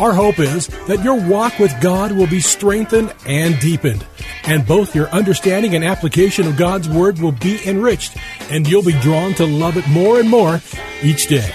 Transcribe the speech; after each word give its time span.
Our 0.00 0.12
hope 0.12 0.38
is 0.38 0.68
that 0.86 1.02
your 1.02 1.20
walk 1.20 1.58
with 1.58 1.74
God 1.80 2.12
will 2.12 2.28
be 2.28 2.40
strengthened 2.40 3.12
and 3.26 3.58
deepened, 3.58 4.06
and 4.44 4.64
both 4.64 4.94
your 4.94 5.08
understanding 5.08 5.74
and 5.74 5.84
application 5.84 6.46
of 6.46 6.56
God's 6.56 6.88
Word 6.88 7.18
will 7.18 7.32
be 7.32 7.58
enriched, 7.66 8.16
and 8.48 8.68
you'll 8.68 8.84
be 8.84 9.00
drawn 9.00 9.34
to 9.34 9.44
love 9.44 9.76
it 9.76 9.88
more 9.88 10.20
and 10.20 10.30
more 10.30 10.60
each 11.02 11.26
day. 11.26 11.50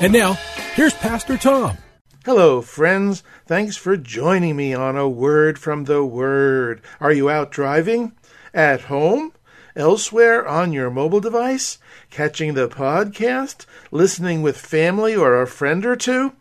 And 0.00 0.12
now, 0.12 0.34
here's 0.74 0.94
Pastor 0.94 1.36
Tom. 1.36 1.76
Hello, 2.24 2.62
friends. 2.62 3.24
Thanks 3.46 3.76
for 3.76 3.96
joining 3.96 4.54
me 4.54 4.72
on 4.72 4.96
A 4.96 5.08
Word 5.08 5.58
from 5.58 5.84
the 5.84 6.04
Word. 6.04 6.80
Are 7.00 7.12
you 7.12 7.28
out 7.28 7.50
driving? 7.50 8.12
At 8.54 8.82
home? 8.82 9.32
Elsewhere 9.74 10.46
on 10.46 10.72
your 10.72 10.90
mobile 10.90 11.20
device? 11.20 11.78
Catching 12.10 12.54
the 12.54 12.68
podcast? 12.68 13.66
Listening 13.90 14.42
with 14.42 14.56
family 14.56 15.16
or 15.16 15.40
a 15.40 15.46
friend 15.48 15.84
or 15.84 15.96
two? 15.96 16.34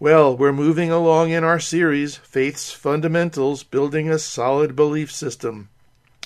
Well, 0.00 0.36
we're 0.36 0.52
moving 0.52 0.90
along 0.90 1.30
in 1.30 1.44
our 1.44 1.60
series, 1.60 2.16
Faith's 2.16 2.72
Fundamentals 2.72 3.62
Building 3.62 4.10
a 4.10 4.18
Solid 4.18 4.74
Belief 4.74 5.12
System. 5.12 5.68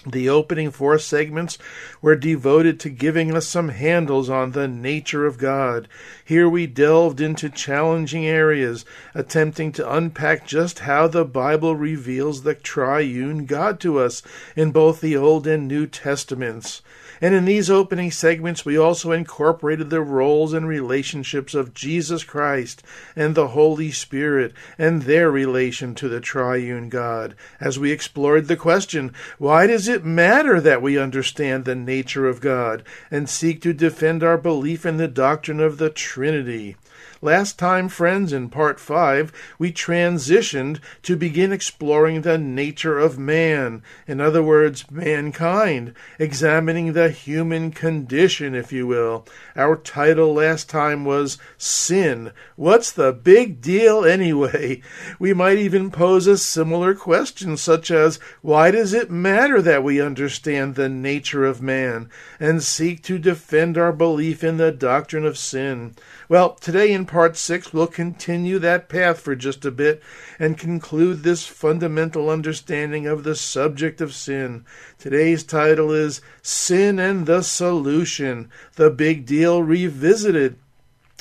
The 0.06 0.26
opening 0.26 0.70
four 0.70 0.98
segments 0.98 1.58
were 2.00 2.16
devoted 2.16 2.80
to 2.80 2.88
giving 2.88 3.36
us 3.36 3.46
some 3.46 3.68
handles 3.68 4.30
on 4.30 4.52
the 4.52 4.68
nature 4.68 5.26
of 5.26 5.36
God. 5.36 5.86
Here 6.24 6.48
we 6.48 6.66
delved 6.66 7.20
into 7.20 7.50
challenging 7.50 8.24
areas, 8.24 8.86
attempting 9.14 9.72
to 9.72 9.92
unpack 9.92 10.46
just 10.46 10.78
how 10.80 11.06
the 11.06 11.26
Bible 11.26 11.76
reveals 11.76 12.44
the 12.44 12.54
triune 12.54 13.44
God 13.44 13.80
to 13.80 13.98
us 13.98 14.22
in 14.56 14.70
both 14.70 15.02
the 15.02 15.14
Old 15.14 15.46
and 15.46 15.68
New 15.68 15.86
Testaments. 15.86 16.80
And 17.20 17.34
in 17.34 17.44
these 17.44 17.70
opening 17.70 18.10
segments, 18.10 18.64
we 18.64 18.76
also 18.76 19.12
incorporated 19.12 19.90
the 19.90 20.00
roles 20.00 20.52
and 20.52 20.68
relationships 20.68 21.54
of 21.54 21.74
Jesus 21.74 22.24
Christ 22.24 22.82
and 23.16 23.34
the 23.34 23.48
Holy 23.48 23.90
Spirit 23.90 24.52
and 24.78 25.02
their 25.02 25.30
relation 25.30 25.94
to 25.96 26.08
the 26.08 26.20
triune 26.20 26.88
God 26.88 27.34
as 27.60 27.78
we 27.78 27.90
explored 27.90 28.46
the 28.46 28.56
question 28.56 29.12
why 29.38 29.66
does 29.66 29.88
it 29.88 30.04
matter 30.04 30.60
that 30.60 30.82
we 30.82 30.98
understand 30.98 31.64
the 31.64 31.74
nature 31.74 32.28
of 32.28 32.40
God 32.40 32.82
and 33.10 33.28
seek 33.28 33.60
to 33.62 33.72
defend 33.72 34.22
our 34.22 34.38
belief 34.38 34.86
in 34.86 34.96
the 34.96 35.08
doctrine 35.08 35.60
of 35.60 35.78
the 35.78 35.90
Trinity? 35.90 36.76
Last 37.20 37.58
time, 37.58 37.88
friends, 37.88 38.32
in 38.32 38.48
part 38.48 38.78
five, 38.78 39.32
we 39.58 39.72
transitioned 39.72 40.78
to 41.02 41.16
begin 41.16 41.52
exploring 41.52 42.22
the 42.22 42.38
nature 42.38 42.96
of 42.96 43.18
man, 43.18 43.82
in 44.06 44.20
other 44.20 44.42
words, 44.42 44.88
mankind, 44.88 45.94
examining 46.20 46.92
the 46.92 47.10
human 47.10 47.72
condition, 47.72 48.54
if 48.54 48.72
you 48.72 48.86
will. 48.86 49.26
Our 49.56 49.74
title 49.74 50.32
last 50.32 50.70
time 50.70 51.04
was 51.04 51.38
Sin. 51.56 52.30
What's 52.54 52.92
the 52.92 53.12
big 53.12 53.60
deal 53.60 54.04
anyway? 54.04 54.82
We 55.18 55.34
might 55.34 55.58
even 55.58 55.90
pose 55.90 56.26
a 56.26 56.38
similar 56.38 56.94
question, 56.94 57.56
such 57.56 57.90
as, 57.90 58.20
Why 58.42 58.70
does 58.70 58.92
it 58.92 59.10
matter 59.10 59.60
that 59.60 59.82
we 59.82 60.00
understand 60.00 60.74
the 60.74 60.88
nature 60.88 61.44
of 61.44 61.60
man 61.60 62.08
and 62.38 62.62
seek 62.62 63.02
to 63.04 63.18
defend 63.18 63.76
our 63.76 63.92
belief 63.92 64.44
in 64.44 64.56
the 64.58 64.70
doctrine 64.70 65.26
of 65.26 65.36
sin? 65.36 65.94
Well, 66.30 66.56
today 66.56 66.92
in 66.92 67.06
part 67.06 67.38
six, 67.38 67.72
we'll 67.72 67.86
continue 67.86 68.58
that 68.58 68.90
path 68.90 69.18
for 69.18 69.34
just 69.34 69.64
a 69.64 69.70
bit 69.70 70.02
and 70.38 70.58
conclude 70.58 71.22
this 71.22 71.46
fundamental 71.46 72.28
understanding 72.28 73.06
of 73.06 73.24
the 73.24 73.34
subject 73.34 74.02
of 74.02 74.12
sin. 74.12 74.66
Today's 74.98 75.42
title 75.42 75.90
is 75.90 76.20
Sin 76.42 76.98
and 76.98 77.24
the 77.24 77.40
Solution 77.40 78.50
The 78.76 78.90
Big 78.90 79.24
Deal 79.24 79.62
Revisited. 79.62 80.56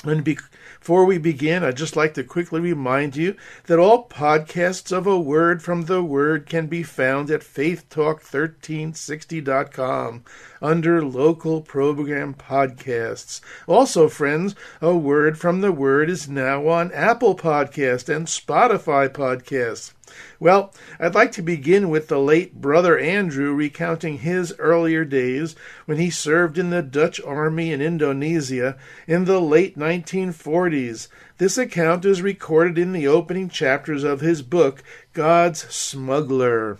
And 0.04 0.22
be- 0.22 0.36
before 0.78 1.06
we 1.06 1.18
begin, 1.18 1.64
I'd 1.64 1.76
just 1.76 1.96
like 1.96 2.14
to 2.14 2.22
quickly 2.22 2.60
remind 2.60 3.16
you 3.16 3.34
that 3.66 3.78
all 3.78 4.08
podcasts 4.08 4.92
of 4.92 5.06
A 5.06 5.18
Word 5.18 5.62
from 5.62 5.86
the 5.86 6.02
Word 6.02 6.44
can 6.46 6.66
be 6.66 6.82
found 6.82 7.30
at 7.30 7.40
faithtalk1360.com 7.40 10.24
under 10.60 11.04
local 11.04 11.60
program 11.60 12.34
podcasts. 12.34 13.40
Also, 13.66 14.08
friends, 14.08 14.54
A 14.80 14.96
Word 14.96 15.38
from 15.38 15.60
the 15.60 15.72
Word 15.72 16.10
is 16.10 16.28
now 16.28 16.68
on 16.68 16.92
Apple 16.92 17.36
Podcast 17.36 18.08
and 18.08 18.26
Spotify 18.26 19.08
podcasts. 19.08 19.92
Well, 20.40 20.72
I'd 20.98 21.14
like 21.14 21.32
to 21.32 21.42
begin 21.42 21.90
with 21.90 22.08
the 22.08 22.18
late 22.18 22.60
brother 22.60 22.98
Andrew 22.98 23.52
recounting 23.52 24.18
his 24.18 24.54
earlier 24.58 25.04
days 25.04 25.54
when 25.84 25.98
he 25.98 26.10
served 26.10 26.56
in 26.56 26.70
the 26.70 26.82
Dutch 26.82 27.20
army 27.20 27.72
in 27.72 27.82
Indonesia 27.82 28.76
in 29.06 29.26
the 29.26 29.40
late 29.40 29.76
1940s. 29.76 31.08
This 31.36 31.58
account 31.58 32.04
is 32.04 32.22
recorded 32.22 32.78
in 32.78 32.92
the 32.92 33.06
opening 33.06 33.48
chapters 33.48 34.02
of 34.02 34.20
his 34.20 34.42
book, 34.42 34.82
God's 35.12 35.72
Smuggler. 35.72 36.78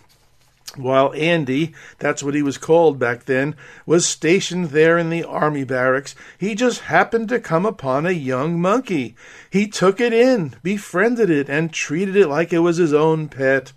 While 0.79 1.13
Andy, 1.13 1.73
that's 1.97 2.23
what 2.23 2.35
he 2.35 2.41
was 2.41 2.57
called 2.57 2.97
back 2.97 3.25
then, 3.25 3.55
was 3.85 4.07
stationed 4.07 4.69
there 4.69 4.97
in 4.97 5.09
the 5.09 5.25
army 5.25 5.65
barracks, 5.65 6.15
he 6.37 6.55
just 6.55 6.81
happened 6.81 7.29
to 7.29 7.39
come 7.39 7.65
upon 7.65 8.05
a 8.05 8.11
young 8.11 8.61
monkey. 8.61 9.15
He 9.49 9.67
took 9.67 9.99
it 9.99 10.13
in, 10.13 10.55
befriended 10.63 11.29
it, 11.29 11.49
and 11.49 11.73
treated 11.73 12.15
it 12.15 12.27
like 12.27 12.53
it 12.53 12.59
was 12.59 12.77
his 12.77 12.93
own 12.93 13.27
pet. 13.27 13.73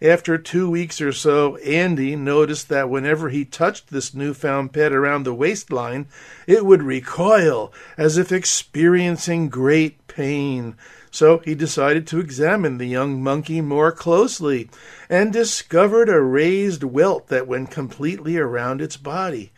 After 0.00 0.36
two 0.36 0.70
weeks 0.70 1.00
or 1.00 1.12
so, 1.12 1.56
Andy 1.56 2.16
noticed 2.16 2.68
that 2.68 2.90
whenever 2.90 3.30
he 3.30 3.44
touched 3.44 3.88
this 3.88 4.14
newfound 4.14 4.72
pet 4.72 4.92
around 4.92 5.22
the 5.24 5.34
waistline, 5.34 6.06
it 6.46 6.66
would 6.66 6.82
recoil, 6.82 7.72
as 7.96 8.18
if 8.18 8.30
experiencing 8.30 9.48
great 9.48 10.06
pain. 10.06 10.74
So 11.16 11.38
he 11.38 11.54
decided 11.54 12.06
to 12.08 12.20
examine 12.20 12.76
the 12.76 12.84
young 12.84 13.22
monkey 13.22 13.62
more 13.62 13.90
closely 13.90 14.68
and 15.08 15.32
discovered 15.32 16.10
a 16.10 16.20
raised 16.20 16.84
welt 16.84 17.28
that 17.28 17.48
went 17.48 17.70
completely 17.70 18.36
around 18.36 18.82
its 18.82 18.98
body. 18.98 19.50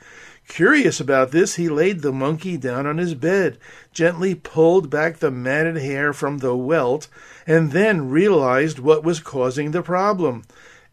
Curious 0.47 1.01
about 1.01 1.33
this, 1.33 1.57
he 1.57 1.69
laid 1.69 2.03
the 2.03 2.13
monkey 2.13 2.57
down 2.57 2.87
on 2.87 2.99
his 2.99 3.15
bed, 3.15 3.59
gently 3.93 4.37
pulled 4.37 4.89
back 4.89 5.17
the 5.17 5.33
matted 5.33 5.79
hair 5.79 6.13
from 6.13 6.39
the 6.39 6.55
welt, 6.55 7.09
and 7.45 7.73
then 7.73 8.09
realized 8.09 8.79
what 8.79 9.03
was 9.03 9.19
causing 9.19 9.73
the 9.73 9.83
problem. 9.83 10.45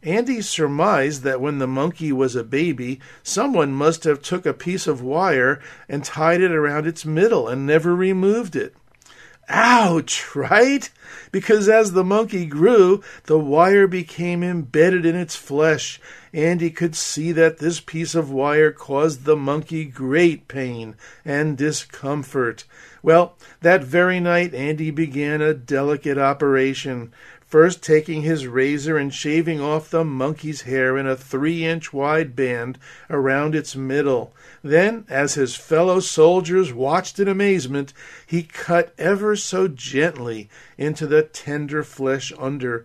Andy 0.02 0.42
surmised 0.42 1.22
that 1.22 1.40
when 1.40 1.60
the 1.60 1.68
monkey 1.68 2.12
was 2.12 2.36
a 2.36 2.44
baby, 2.44 3.00
someone 3.22 3.72
must 3.72 4.04
have 4.04 4.20
took 4.20 4.48
a 4.48 4.52
piece 4.52 4.88
of 4.88 5.00
wire 5.00 5.62
and 5.88 6.04
tied 6.04 6.42
it 6.42 6.52
around 6.52 6.88
its 6.88 7.06
middle 7.06 7.48
and 7.48 7.68
never 7.68 7.96
removed 7.96 8.56
it. 8.56 8.76
Ouch, 9.48 10.36
right? 10.36 10.90
Because 11.32 11.70
as 11.70 11.92
the 11.92 12.04
monkey 12.04 12.46
grew, 12.46 13.04
the 13.26 13.38
wire 13.38 13.88
became 13.88 14.44
embedded 14.44 15.06
in 15.06 15.16
its 15.16 15.36
flesh, 15.36 16.00
and 16.34 16.62
he 16.62 16.72
could 16.72 16.96
see 16.96 17.32
that 17.32 17.60
this 17.60 17.80
piece 17.80 18.16
of 18.16 18.32
wire 18.32 18.72
caused 18.72 19.24
the 19.24 19.36
monkey 19.36 19.86
great 19.86 20.48
pain 20.48 20.96
and 21.24 21.58
discomfort. 21.58 22.64
Well, 23.04 23.38
that 23.62 23.84
very 23.84 24.20
night, 24.20 24.56
Andy 24.56 24.90
began 24.90 25.42
a 25.42 25.54
delicate 25.54 26.18
operation 26.18 27.14
first 27.46 27.84
taking 27.84 28.24
his 28.24 28.48
razor 28.48 28.98
and 28.98 29.14
shaving 29.14 29.62
off 29.62 29.90
the 29.90 30.04
monkey's 30.04 30.64
hair 30.64 30.98
in 30.98 31.08
a 31.08 31.16
three 31.16 31.64
inch 31.64 31.94
wide 31.94 32.36
band 32.36 32.78
around 33.10 33.56
its 33.56 33.76
middle. 33.76 34.34
Then, 34.66 35.06
as 35.10 35.36
his 35.36 35.56
fellow 35.56 36.00
soldiers 36.00 36.74
watched 36.74 37.20
in 37.20 37.28
amazement, 37.28 37.94
he 38.26 38.42
cut 38.42 38.96
ever 38.98 39.36
so 39.36 39.68
gently 39.68 40.50
into 40.76 41.06
the 41.06 41.22
tender 41.22 41.84
flesh 41.84 42.34
under 42.40 42.84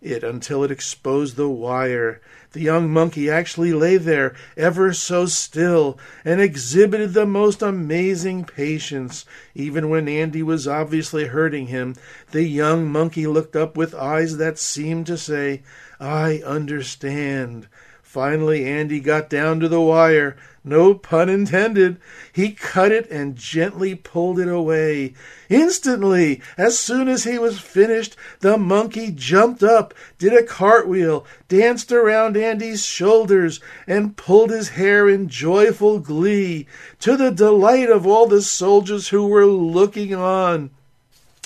it 0.00 0.24
until 0.24 0.64
it 0.64 0.70
exposed 0.70 1.36
the 1.36 1.46
wire. 1.46 2.22
The 2.52 2.62
young 2.62 2.88
monkey 2.88 3.28
actually 3.28 3.74
lay 3.74 3.98
there 3.98 4.34
ever 4.56 4.94
so 4.94 5.26
still 5.26 5.98
and 6.24 6.40
exhibited 6.40 7.12
the 7.12 7.26
most 7.26 7.60
amazing 7.60 8.46
patience. 8.46 9.26
Even 9.54 9.90
when 9.90 10.08
Andy 10.08 10.42
was 10.42 10.66
obviously 10.66 11.26
hurting 11.26 11.66
him, 11.66 11.96
the 12.30 12.44
young 12.44 12.90
monkey 12.90 13.26
looked 13.26 13.54
up 13.54 13.76
with 13.76 13.94
eyes 13.94 14.38
that 14.38 14.58
seemed 14.58 15.06
to 15.08 15.18
say, 15.18 15.64
I 16.00 16.40
understand. 16.46 17.68
Finally, 18.10 18.66
Andy 18.66 18.98
got 18.98 19.30
down 19.30 19.60
to 19.60 19.68
the 19.68 19.80
wire. 19.80 20.36
No 20.64 20.94
pun 20.94 21.28
intended. 21.28 21.96
He 22.32 22.50
cut 22.50 22.90
it 22.90 23.08
and 23.08 23.36
gently 23.36 23.94
pulled 23.94 24.40
it 24.40 24.48
away. 24.48 25.14
Instantly, 25.48 26.42
as 26.58 26.76
soon 26.76 27.06
as 27.06 27.22
he 27.22 27.38
was 27.38 27.60
finished, 27.60 28.16
the 28.40 28.58
monkey 28.58 29.12
jumped 29.12 29.62
up, 29.62 29.94
did 30.18 30.32
a 30.32 30.42
cartwheel, 30.42 31.24
danced 31.46 31.92
around 31.92 32.36
Andy's 32.36 32.84
shoulders, 32.84 33.60
and 33.86 34.16
pulled 34.16 34.50
his 34.50 34.70
hair 34.70 35.08
in 35.08 35.28
joyful 35.28 36.00
glee, 36.00 36.66
to 36.98 37.16
the 37.16 37.30
delight 37.30 37.90
of 37.90 38.08
all 38.08 38.26
the 38.26 38.42
soldiers 38.42 39.10
who 39.10 39.24
were 39.24 39.46
looking 39.46 40.16
on. 40.16 40.70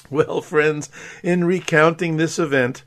Well, 0.08 0.40
friends, 0.40 0.88
in 1.22 1.44
recounting 1.44 2.16
this 2.16 2.38
event, 2.38 2.84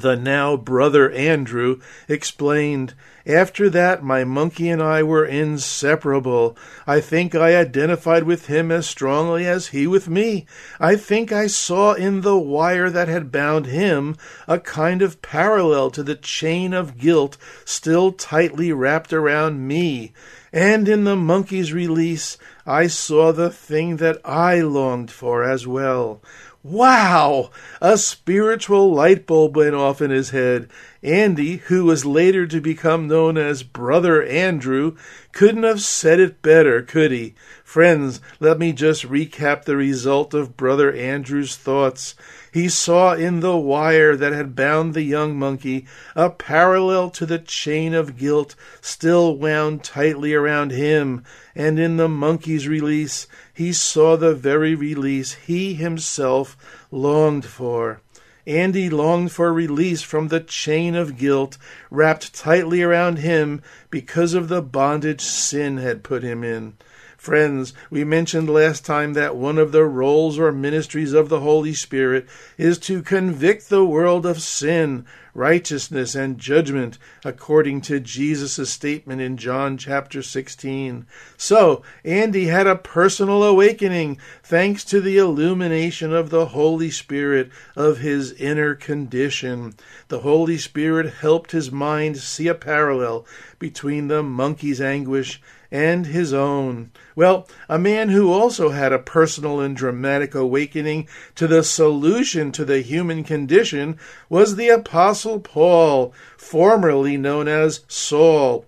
the 0.00 0.16
now 0.16 0.56
brother 0.56 1.10
Andrew 1.10 1.80
explained, 2.08 2.94
After 3.26 3.68
that, 3.70 4.02
my 4.02 4.24
monkey 4.24 4.68
and 4.68 4.82
I 4.82 5.02
were 5.02 5.24
inseparable. 5.24 6.56
I 6.86 7.00
think 7.00 7.34
I 7.34 7.56
identified 7.56 8.24
with 8.24 8.46
him 8.46 8.70
as 8.70 8.86
strongly 8.86 9.46
as 9.46 9.68
he 9.68 9.86
with 9.86 10.08
me. 10.08 10.46
I 10.80 10.96
think 10.96 11.30
I 11.30 11.46
saw 11.46 11.92
in 11.92 12.22
the 12.22 12.38
wire 12.38 12.88
that 12.88 13.08
had 13.08 13.30
bound 13.30 13.66
him 13.66 14.16
a 14.48 14.58
kind 14.58 15.02
of 15.02 15.20
parallel 15.20 15.90
to 15.90 16.02
the 16.02 16.16
chain 16.16 16.72
of 16.72 16.96
guilt 16.96 17.36
still 17.64 18.12
tightly 18.12 18.72
wrapped 18.72 19.12
around 19.12 19.66
me. 19.68 20.12
And 20.52 20.86
in 20.88 21.04
the 21.04 21.16
monkey's 21.16 21.72
release, 21.72 22.36
I 22.66 22.86
saw 22.86 23.32
the 23.32 23.50
thing 23.50 23.96
that 23.96 24.20
I 24.24 24.60
longed 24.60 25.10
for 25.10 25.42
as 25.42 25.66
well. 25.66 26.20
Wow! 26.64 27.50
A 27.80 27.98
spiritual 27.98 28.94
light 28.94 29.26
bulb 29.26 29.56
went 29.56 29.74
off 29.74 30.00
in 30.00 30.12
his 30.12 30.30
head. 30.30 30.70
Andy, 31.02 31.56
who 31.56 31.84
was 31.84 32.04
later 32.04 32.46
to 32.46 32.60
become 32.60 33.08
known 33.08 33.36
as 33.36 33.64
Brother 33.64 34.22
Andrew, 34.22 34.96
couldn't 35.32 35.64
have 35.64 35.82
said 35.82 36.20
it 36.20 36.40
better, 36.40 36.80
could 36.80 37.10
he? 37.10 37.34
Friends, 37.64 38.20
let 38.38 38.60
me 38.60 38.72
just 38.72 39.08
recap 39.08 39.64
the 39.64 39.76
result 39.76 40.34
of 40.34 40.56
Brother 40.56 40.92
Andrew's 40.92 41.56
thoughts. 41.56 42.14
He 42.52 42.68
saw 42.68 43.14
in 43.14 43.40
the 43.40 43.56
wire 43.56 44.14
that 44.14 44.32
had 44.32 44.54
bound 44.54 44.94
the 44.94 45.02
young 45.02 45.36
monkey 45.36 45.86
a 46.14 46.30
parallel 46.30 47.10
to 47.10 47.26
the 47.26 47.38
chain 47.40 47.92
of 47.94 48.16
guilt 48.16 48.54
still 48.80 49.36
wound 49.36 49.82
tightly 49.82 50.32
around 50.32 50.70
him, 50.70 51.24
and 51.56 51.80
in 51.80 51.96
the 51.96 52.08
monkey's 52.08 52.68
release 52.68 53.26
he 53.52 53.72
saw 53.72 54.16
the 54.16 54.34
very 54.34 54.74
release 54.74 55.34
he 55.34 55.74
himself 55.74 56.56
longed 56.90 57.44
for. 57.44 58.00
Andy 58.46 58.90
longed 58.90 59.30
for 59.30 59.52
release 59.52 60.02
from 60.02 60.28
the 60.28 60.40
chain 60.40 60.96
of 60.96 61.16
guilt 61.16 61.58
wrapped 61.90 62.34
tightly 62.34 62.82
around 62.82 63.18
him 63.18 63.62
because 63.90 64.34
of 64.34 64.48
the 64.48 64.62
bondage 64.62 65.20
sin 65.20 65.76
had 65.76 66.02
put 66.02 66.22
him 66.22 66.42
in. 66.42 66.74
Friends, 67.22 67.72
we 67.88 68.02
mentioned 68.02 68.50
last 68.50 68.84
time 68.84 69.12
that 69.12 69.36
one 69.36 69.56
of 69.56 69.70
the 69.70 69.84
roles 69.84 70.40
or 70.40 70.50
ministries 70.50 71.12
of 71.12 71.28
the 71.28 71.38
Holy 71.38 71.72
Spirit 71.72 72.26
is 72.58 72.78
to 72.80 73.00
convict 73.00 73.68
the 73.68 73.84
world 73.84 74.26
of 74.26 74.42
sin, 74.42 75.06
righteousness, 75.32 76.16
and 76.16 76.36
judgment, 76.36 76.98
according 77.24 77.80
to 77.82 78.00
Jesus' 78.00 78.68
statement 78.68 79.20
in 79.20 79.36
John 79.36 79.78
chapter 79.78 80.20
16. 80.20 81.06
So, 81.36 81.84
Andy 82.04 82.46
had 82.46 82.66
a 82.66 82.74
personal 82.74 83.44
awakening 83.44 84.18
thanks 84.42 84.82
to 84.86 85.00
the 85.00 85.18
illumination 85.18 86.12
of 86.12 86.30
the 86.30 86.46
Holy 86.46 86.90
Spirit 86.90 87.52
of 87.76 87.98
his 87.98 88.32
inner 88.32 88.74
condition. 88.74 89.74
The 90.08 90.22
Holy 90.22 90.58
Spirit 90.58 91.14
helped 91.20 91.52
his 91.52 91.70
mind 91.70 92.16
see 92.16 92.48
a 92.48 92.54
parallel 92.56 93.24
between 93.60 94.08
the 94.08 94.24
monkey's 94.24 94.80
anguish 94.80 95.40
and 95.72 96.06
his 96.06 96.34
own. 96.34 96.92
Well, 97.16 97.48
a 97.68 97.78
man 97.78 98.10
who 98.10 98.30
also 98.30 98.68
had 98.68 98.92
a 98.92 98.98
personal 98.98 99.58
and 99.58 99.74
dramatic 99.74 100.34
awakening 100.34 101.08
to 101.34 101.48
the 101.48 101.64
solution 101.64 102.52
to 102.52 102.64
the 102.64 102.82
human 102.82 103.24
condition 103.24 103.98
was 104.28 104.54
the 104.54 104.68
Apostle 104.68 105.40
Paul, 105.40 106.14
formerly 106.36 107.16
known 107.16 107.48
as 107.48 107.80
Saul 107.88 108.66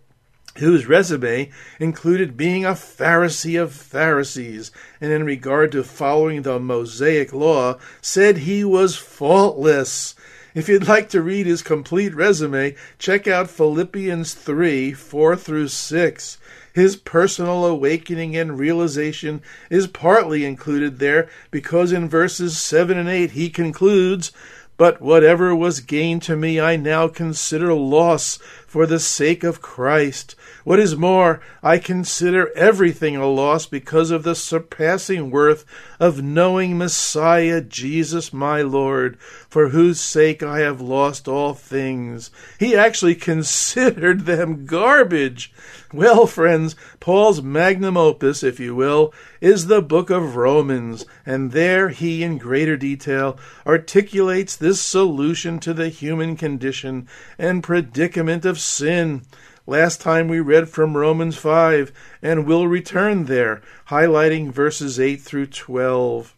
whose 0.58 0.86
resume 0.86 1.50
included 1.80 2.36
being 2.36 2.64
a 2.64 2.70
Pharisee 2.70 3.60
of 3.60 3.72
Pharisees, 3.72 4.70
and 5.00 5.10
in 5.12 5.24
regard 5.24 5.72
to 5.72 5.82
following 5.82 6.42
the 6.42 6.60
Mosaic 6.60 7.32
law, 7.32 7.76
said 8.00 8.38
he 8.38 8.62
was 8.62 8.96
faultless. 8.96 10.14
If 10.54 10.68
you'd 10.68 10.86
like 10.86 11.08
to 11.08 11.22
read 11.22 11.46
his 11.46 11.62
complete 11.62 12.14
resume, 12.14 12.76
check 12.98 13.26
out 13.26 13.50
Philippians 13.50 14.34
3 14.34 14.92
4 14.92 15.36
through 15.36 15.68
6. 15.68 16.38
His 16.74 16.96
personal 16.96 17.64
awakening 17.64 18.36
and 18.36 18.58
realization 18.58 19.42
is 19.70 19.86
partly 19.86 20.44
included 20.44 20.98
there 20.98 21.28
because 21.52 21.92
in 21.92 22.08
verses 22.08 22.60
7 22.60 22.98
and 22.98 23.08
8 23.08 23.30
he 23.30 23.48
concludes, 23.48 24.32
But 24.76 25.00
whatever 25.00 25.54
was 25.54 25.78
gain 25.78 26.18
to 26.20 26.36
me 26.36 26.58
I 26.58 26.74
now 26.74 27.06
consider 27.06 27.72
loss 27.72 28.40
for 28.66 28.86
the 28.86 28.98
sake 28.98 29.44
of 29.44 29.62
Christ. 29.62 30.34
What 30.64 30.80
is 30.80 30.96
more, 30.96 31.42
I 31.62 31.76
consider 31.76 32.50
everything 32.56 33.16
a 33.16 33.26
loss 33.26 33.66
because 33.66 34.10
of 34.10 34.22
the 34.22 34.34
surpassing 34.34 35.30
worth 35.30 35.66
of 36.00 36.22
knowing 36.22 36.78
Messiah 36.78 37.60
Jesus 37.60 38.32
my 38.32 38.62
Lord, 38.62 39.18
for 39.18 39.68
whose 39.68 40.00
sake 40.00 40.42
I 40.42 40.60
have 40.60 40.80
lost 40.80 41.28
all 41.28 41.52
things. 41.52 42.30
He 42.58 42.74
actually 42.74 43.14
considered 43.30 44.24
them 44.24 44.64
garbage. 44.64 45.52
Well, 45.92 46.26
friends, 46.26 46.76
Paul's 46.98 47.42
magnum 47.42 47.98
opus, 47.98 48.42
if 48.42 48.58
you 48.58 48.74
will, 48.74 49.12
is 49.42 49.66
the 49.66 49.82
book 49.82 50.08
of 50.08 50.34
Romans, 50.34 51.04
and 51.26 51.52
there 51.52 51.90
he, 51.90 52.22
in 52.22 52.38
greater 52.38 52.78
detail, 52.78 53.38
articulates 53.66 54.56
this 54.56 54.80
solution 54.80 55.58
to 55.60 55.74
the 55.74 55.90
human 55.90 56.36
condition 56.36 57.06
and 57.38 57.62
predicament 57.62 58.46
of 58.46 58.58
sin. 58.58 59.22
Last 59.66 60.02
time 60.02 60.28
we 60.28 60.40
read 60.40 60.68
from 60.68 60.94
Romans 60.94 61.36
5, 61.36 61.90
and 62.20 62.46
we'll 62.46 62.68
return 62.68 63.24
there, 63.24 63.62
highlighting 63.88 64.52
verses 64.52 65.00
8 65.00 65.22
through 65.22 65.46
12. 65.46 66.34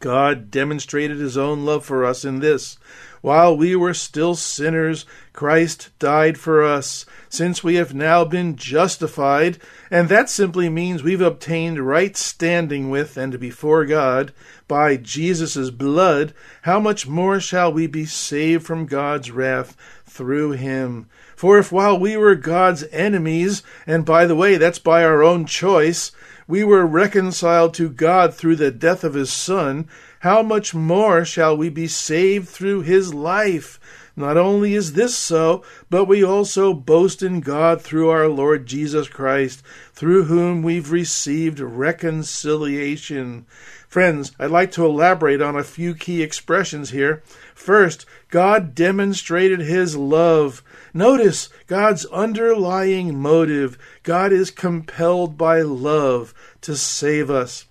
God 0.00 0.50
demonstrated 0.50 1.18
his 1.18 1.38
own 1.38 1.64
love 1.64 1.84
for 1.84 2.04
us 2.04 2.24
in 2.24 2.40
this. 2.40 2.76
While 3.20 3.56
we 3.56 3.76
were 3.76 3.94
still 3.94 4.34
sinners, 4.34 5.06
Christ 5.32 5.90
died 6.00 6.38
for 6.38 6.64
us. 6.64 7.06
Since 7.28 7.62
we 7.62 7.76
have 7.76 7.94
now 7.94 8.24
been 8.24 8.56
justified, 8.56 9.58
and 9.88 10.08
that 10.08 10.28
simply 10.28 10.68
means 10.68 11.04
we've 11.04 11.20
obtained 11.20 11.86
right 11.86 12.16
standing 12.16 12.90
with 12.90 13.16
and 13.16 13.38
before 13.38 13.84
God 13.84 14.32
by 14.66 14.96
Jesus' 14.96 15.70
blood, 15.70 16.32
how 16.62 16.80
much 16.80 17.06
more 17.06 17.38
shall 17.38 17.72
we 17.72 17.86
be 17.86 18.06
saved 18.06 18.66
from 18.66 18.86
God's 18.86 19.30
wrath 19.30 19.76
through 20.04 20.52
him? 20.52 21.06
For 21.40 21.56
if 21.58 21.72
while 21.72 21.98
we 21.98 22.18
were 22.18 22.34
God's 22.34 22.84
enemies, 22.92 23.62
and 23.86 24.04
by 24.04 24.26
the 24.26 24.36
way, 24.36 24.58
that's 24.58 24.78
by 24.78 25.02
our 25.02 25.22
own 25.22 25.46
choice, 25.46 26.12
we 26.46 26.62
were 26.62 26.84
reconciled 26.84 27.72
to 27.76 27.88
God 27.88 28.34
through 28.34 28.56
the 28.56 28.70
death 28.70 29.04
of 29.04 29.14
his 29.14 29.32
Son, 29.32 29.88
how 30.18 30.42
much 30.42 30.74
more 30.74 31.24
shall 31.24 31.56
we 31.56 31.70
be 31.70 31.86
saved 31.86 32.46
through 32.46 32.82
his 32.82 33.14
life? 33.14 33.80
Not 34.14 34.36
only 34.36 34.74
is 34.74 34.92
this 34.92 35.16
so, 35.16 35.64
but 35.88 36.04
we 36.04 36.22
also 36.22 36.74
boast 36.74 37.22
in 37.22 37.40
God 37.40 37.80
through 37.80 38.10
our 38.10 38.28
Lord 38.28 38.66
Jesus 38.66 39.08
Christ, 39.08 39.62
through 39.94 40.24
whom 40.24 40.60
we've 40.62 40.92
received 40.92 41.58
reconciliation. 41.58 43.46
Friends, 43.90 44.30
I'd 44.38 44.52
like 44.52 44.70
to 44.72 44.86
elaborate 44.86 45.42
on 45.42 45.56
a 45.56 45.64
few 45.64 45.96
key 45.96 46.22
expressions 46.22 46.90
here. 46.90 47.24
First, 47.56 48.06
God 48.30 48.72
demonstrated 48.72 49.58
his 49.58 49.96
love. 49.96 50.62
Notice 50.94 51.48
God's 51.66 52.06
underlying 52.06 53.18
motive. 53.18 53.76
God 54.04 54.32
is 54.32 54.52
compelled 54.52 55.36
by 55.36 55.62
love 55.62 56.32
to 56.60 56.76
save 56.76 57.30
us. 57.30 57.64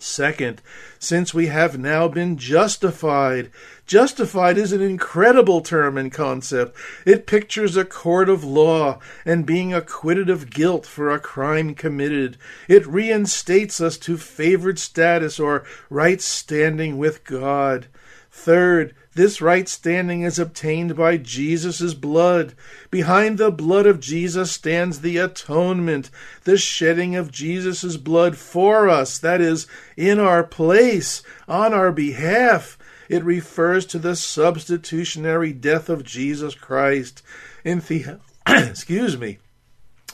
Second, 0.00 0.62
since 0.98 1.32
we 1.32 1.46
have 1.46 1.78
now 1.78 2.08
been 2.08 2.36
justified. 2.36 3.52
Justified 3.86 4.58
is 4.58 4.72
an 4.72 4.82
incredible 4.82 5.60
term 5.60 5.96
and 5.96 6.12
concept. 6.12 6.76
It 7.04 7.26
pictures 7.26 7.76
a 7.76 7.84
court 7.84 8.28
of 8.28 8.42
law 8.42 8.98
and 9.24 9.46
being 9.46 9.72
acquitted 9.72 10.28
of 10.28 10.50
guilt 10.50 10.84
for 10.84 11.08
a 11.08 11.20
crime 11.20 11.74
committed. 11.74 12.36
It 12.68 12.84
reinstates 12.86 13.80
us 13.80 13.96
to 13.98 14.16
favored 14.16 14.80
status 14.80 15.38
or 15.38 15.64
right 15.88 16.20
standing 16.20 16.98
with 16.98 17.22
God. 17.22 17.86
Third, 18.32 18.92
this 19.14 19.40
right 19.40 19.66
standing 19.68 20.22
is 20.22 20.38
obtained 20.38 20.94
by 20.94 21.16
Jesus' 21.16 21.94
blood. 21.94 22.54
Behind 22.90 23.38
the 23.38 23.50
blood 23.50 23.86
of 23.86 23.98
Jesus 23.98 24.52
stands 24.52 25.00
the 25.00 25.16
atonement, 25.16 26.10
the 26.44 26.58
shedding 26.58 27.16
of 27.16 27.32
Jesus' 27.32 27.96
blood 27.96 28.36
for 28.36 28.90
us, 28.90 29.16
that 29.18 29.40
is, 29.40 29.66
in 29.96 30.18
our 30.18 30.44
place, 30.44 31.22
on 31.48 31.72
our 31.72 31.92
behalf. 31.92 32.76
It 33.08 33.24
refers 33.24 33.86
to 33.86 33.98
the 33.98 34.16
substitutionary 34.16 35.52
death 35.52 35.88
of 35.88 36.04
Jesus 36.04 36.54
Christ. 36.54 37.22
In, 37.64 37.80
the- 37.80 38.20
Excuse 38.48 39.16
me. 39.16 39.38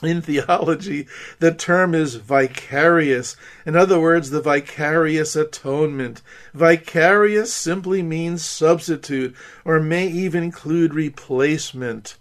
In 0.01 0.21
theology, 0.21 1.07
the 1.39 1.53
term 1.53 1.95
is 1.95 2.15
vicarious. 2.15 3.37
In 3.65 3.77
other 3.77 4.01
words, 4.01 4.31
the 4.31 4.41
vicarious 4.41 5.35
atonement. 5.35 6.21
Vicarious 6.53 7.53
simply 7.53 8.01
means 8.01 8.43
substitute, 8.43 9.33
or 9.63 9.79
may 9.79 10.07
even 10.07 10.43
include 10.43 10.93
replacement. 10.93 12.17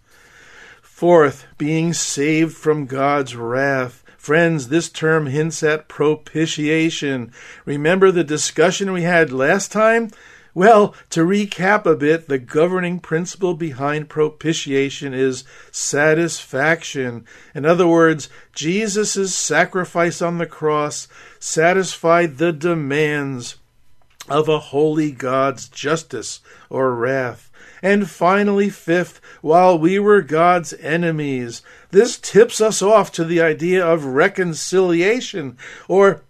Fourth, 0.80 1.46
being 1.58 1.92
saved 1.92 2.56
from 2.56 2.86
God's 2.86 3.34
wrath. 3.34 4.04
Friends, 4.16 4.68
this 4.68 4.88
term 4.88 5.26
hints 5.26 5.64
at 5.64 5.88
propitiation. 5.88 7.32
Remember 7.64 8.12
the 8.12 8.22
discussion 8.22 8.92
we 8.92 9.02
had 9.02 9.32
last 9.32 9.72
time? 9.72 10.10
Well, 10.54 10.94
to 11.10 11.24
recap 11.24 11.86
a 11.86 11.96
bit, 11.96 12.28
the 12.28 12.38
governing 12.38 13.00
principle 13.00 13.54
behind 13.54 14.10
propitiation 14.10 15.14
is 15.14 15.44
satisfaction. 15.70 17.24
In 17.54 17.64
other 17.64 17.86
words, 17.86 18.28
Jesus' 18.54 19.34
sacrifice 19.34 20.20
on 20.20 20.36
the 20.36 20.46
cross 20.46 21.08
satisfied 21.38 22.36
the 22.36 22.52
demands 22.52 23.56
of 24.28 24.48
a 24.48 24.58
holy 24.58 25.10
God's 25.10 25.68
justice 25.68 26.40
or 26.68 26.94
wrath. 26.94 27.50
And 27.82 28.08
finally, 28.08 28.68
fifth, 28.68 29.20
while 29.40 29.78
we 29.78 29.98
were 29.98 30.22
God's 30.22 30.74
enemies, 30.74 31.62
this 31.90 32.18
tips 32.18 32.60
us 32.60 32.82
off 32.82 33.10
to 33.12 33.24
the 33.24 33.40
idea 33.40 33.84
of 33.84 34.04
reconciliation 34.04 35.56
or 35.88 36.22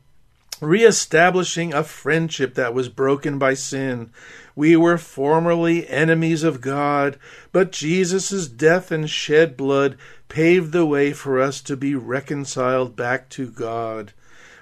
reestablishing 0.63 1.75
a 1.75 1.83
friendship 1.83 2.55
that 2.55 2.73
was 2.73 2.89
broken 2.89 3.37
by 3.37 3.53
sin. 3.53 4.11
We 4.55 4.77
were 4.77 4.97
formerly 4.97 5.89
enemies 5.89 6.45
of 6.45 6.61
God, 6.61 7.19
but 7.51 7.73
Jesus' 7.73 8.47
death 8.47 8.93
and 8.93 9.11
shed 9.11 9.57
blood 9.57 9.99
paved 10.29 10.71
the 10.71 10.87
way 10.87 11.13
for 11.13 11.41
us 11.41 11.61
to 11.63 11.77
be 11.77 11.97
reconciled 11.97 12.95
back 12.95 13.29
to 13.31 13.51
God. 13.51 14.13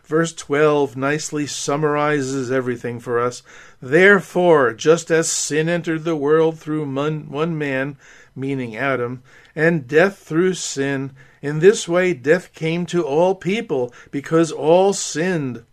Verse 0.02 0.32
12 0.32 0.96
nicely 0.96 1.46
summarizes 1.46 2.50
everything 2.50 2.98
for 2.98 3.20
us. 3.20 3.42
Therefore, 3.80 4.72
just 4.72 5.10
as 5.10 5.30
sin 5.30 5.68
entered 5.68 6.04
the 6.04 6.16
world 6.16 6.58
through 6.58 6.90
one 6.90 7.58
man, 7.58 7.96
meaning 8.34 8.74
Adam, 8.74 9.22
and 9.54 9.86
death 9.86 10.18
through 10.18 10.54
sin, 10.54 11.12
in 11.42 11.58
this 11.58 11.86
way 11.86 12.14
death 12.14 12.52
came 12.54 12.86
to 12.86 13.02
all 13.02 13.34
people 13.34 13.92
because 14.10 14.50
all 14.50 14.92
sinned. 14.92 15.64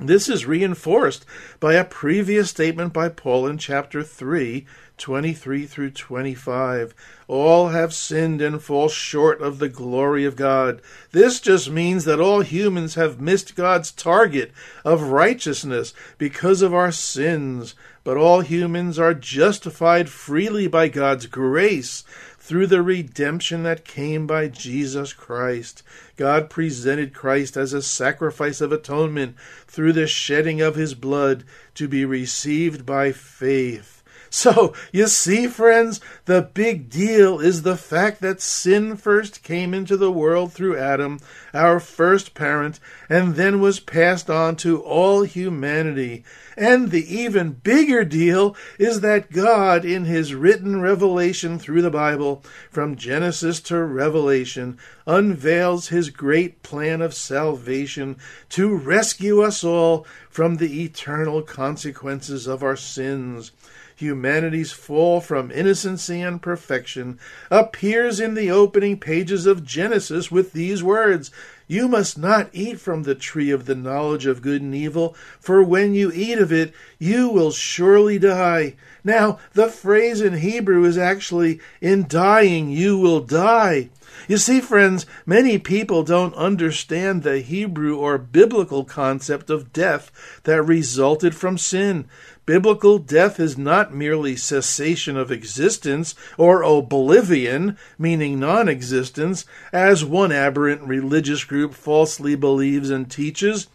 This 0.00 0.28
is 0.28 0.44
reinforced 0.44 1.24
by 1.60 1.74
a 1.74 1.84
previous 1.84 2.50
statement 2.50 2.92
by 2.92 3.08
Paul 3.08 3.46
in 3.46 3.58
chapter 3.58 4.02
3, 4.02 4.66
23 4.98 5.66
through 5.66 5.90
25. 5.92 6.92
All 7.28 7.68
have 7.68 7.94
sinned 7.94 8.40
and 8.40 8.60
fall 8.60 8.88
short 8.88 9.40
of 9.40 9.60
the 9.60 9.68
glory 9.68 10.24
of 10.24 10.34
God. 10.34 10.82
This 11.12 11.38
just 11.38 11.70
means 11.70 12.06
that 12.06 12.18
all 12.18 12.40
humans 12.40 12.96
have 12.96 13.20
missed 13.20 13.54
God's 13.54 13.92
target 13.92 14.50
of 14.84 15.10
righteousness 15.10 15.94
because 16.18 16.60
of 16.60 16.74
our 16.74 16.90
sins. 16.90 17.76
But 18.02 18.16
all 18.16 18.40
humans 18.40 18.98
are 18.98 19.14
justified 19.14 20.08
freely 20.08 20.66
by 20.66 20.88
God's 20.88 21.26
grace 21.26 22.02
through 22.44 22.66
the 22.66 22.82
redemption 22.82 23.62
that 23.62 23.86
came 23.86 24.26
by 24.26 24.46
Jesus 24.46 25.14
Christ. 25.14 25.82
God 26.18 26.50
presented 26.50 27.14
Christ 27.14 27.56
as 27.56 27.72
a 27.72 27.80
sacrifice 27.80 28.60
of 28.60 28.70
atonement 28.70 29.34
through 29.66 29.94
the 29.94 30.06
shedding 30.06 30.60
of 30.60 30.74
his 30.74 30.92
blood 30.92 31.44
to 31.74 31.88
be 31.88 32.04
received 32.04 32.84
by 32.84 33.12
faith. 33.12 33.93
So, 34.36 34.74
you 34.90 35.06
see, 35.06 35.46
friends, 35.46 36.00
the 36.24 36.42
big 36.42 36.90
deal 36.90 37.38
is 37.38 37.62
the 37.62 37.76
fact 37.76 38.20
that 38.22 38.40
sin 38.40 38.96
first 38.96 39.44
came 39.44 39.72
into 39.72 39.96
the 39.96 40.10
world 40.10 40.52
through 40.52 40.76
Adam, 40.76 41.20
our 41.54 41.78
first 41.78 42.34
parent, 42.34 42.80
and 43.08 43.36
then 43.36 43.60
was 43.60 43.78
passed 43.78 44.28
on 44.28 44.56
to 44.56 44.82
all 44.82 45.22
humanity. 45.22 46.24
And 46.56 46.90
the 46.90 47.16
even 47.16 47.52
bigger 47.52 48.04
deal 48.04 48.56
is 48.76 49.02
that 49.02 49.30
God, 49.30 49.84
in 49.84 50.04
his 50.04 50.34
written 50.34 50.80
revelation 50.80 51.60
through 51.60 51.82
the 51.82 51.88
Bible, 51.88 52.42
from 52.72 52.96
Genesis 52.96 53.60
to 53.60 53.84
Revelation, 53.84 54.78
unveils 55.06 55.88
his 55.88 56.10
great 56.10 56.64
plan 56.64 57.00
of 57.00 57.14
salvation 57.14 58.16
to 58.48 58.74
rescue 58.74 59.42
us 59.42 59.62
all 59.62 60.04
from 60.28 60.56
the 60.56 60.82
eternal 60.82 61.40
consequences 61.40 62.48
of 62.48 62.64
our 62.64 62.76
sins 62.76 63.52
humanity's 63.96 64.72
fall 64.72 65.20
from 65.20 65.50
innocency 65.50 66.20
and 66.20 66.42
perfection, 66.42 67.18
appears 67.50 68.20
in 68.20 68.34
the 68.34 68.50
opening 68.50 68.98
pages 68.98 69.46
of 69.46 69.64
Genesis 69.64 70.30
with 70.30 70.52
these 70.52 70.82
words 70.82 71.30
You 71.66 71.88
must 71.88 72.18
not 72.18 72.50
eat 72.52 72.80
from 72.80 73.02
the 73.02 73.14
tree 73.14 73.50
of 73.50 73.66
the 73.66 73.74
knowledge 73.74 74.26
of 74.26 74.42
good 74.42 74.62
and 74.62 74.74
evil, 74.74 75.16
for 75.40 75.62
when 75.62 75.94
you 75.94 76.10
eat 76.12 76.38
of 76.38 76.52
it, 76.52 76.74
you 76.98 77.28
will 77.28 77.50
surely 77.50 78.18
die. 78.18 78.74
Now, 79.02 79.38
the 79.52 79.68
phrase 79.68 80.20
in 80.20 80.38
Hebrew 80.38 80.84
is 80.84 80.98
actually, 80.98 81.60
In 81.80 82.06
dying, 82.08 82.70
you 82.70 82.98
will 82.98 83.20
die. 83.20 83.90
You 84.28 84.38
see, 84.38 84.60
friends, 84.60 85.06
many 85.26 85.58
people 85.58 86.02
don't 86.02 86.34
understand 86.34 87.22
the 87.22 87.40
Hebrew 87.40 87.96
or 87.96 88.16
biblical 88.16 88.84
concept 88.84 89.50
of 89.50 89.72
death 89.72 90.40
that 90.44 90.62
resulted 90.62 91.34
from 91.34 91.58
sin. 91.58 92.06
Biblical 92.46 92.98
death 92.98 93.40
is 93.40 93.56
not 93.56 93.94
merely 93.94 94.36
cessation 94.36 95.16
of 95.16 95.32
existence 95.32 96.14
or 96.36 96.62
oblivion, 96.62 97.78
meaning 97.98 98.38
non 98.38 98.68
existence, 98.68 99.46
as 99.72 100.04
one 100.04 100.30
aberrant 100.30 100.82
religious 100.82 101.44
group 101.44 101.72
falsely 101.72 102.34
believes 102.34 102.90
and 102.90 103.10
teaches. 103.10 103.68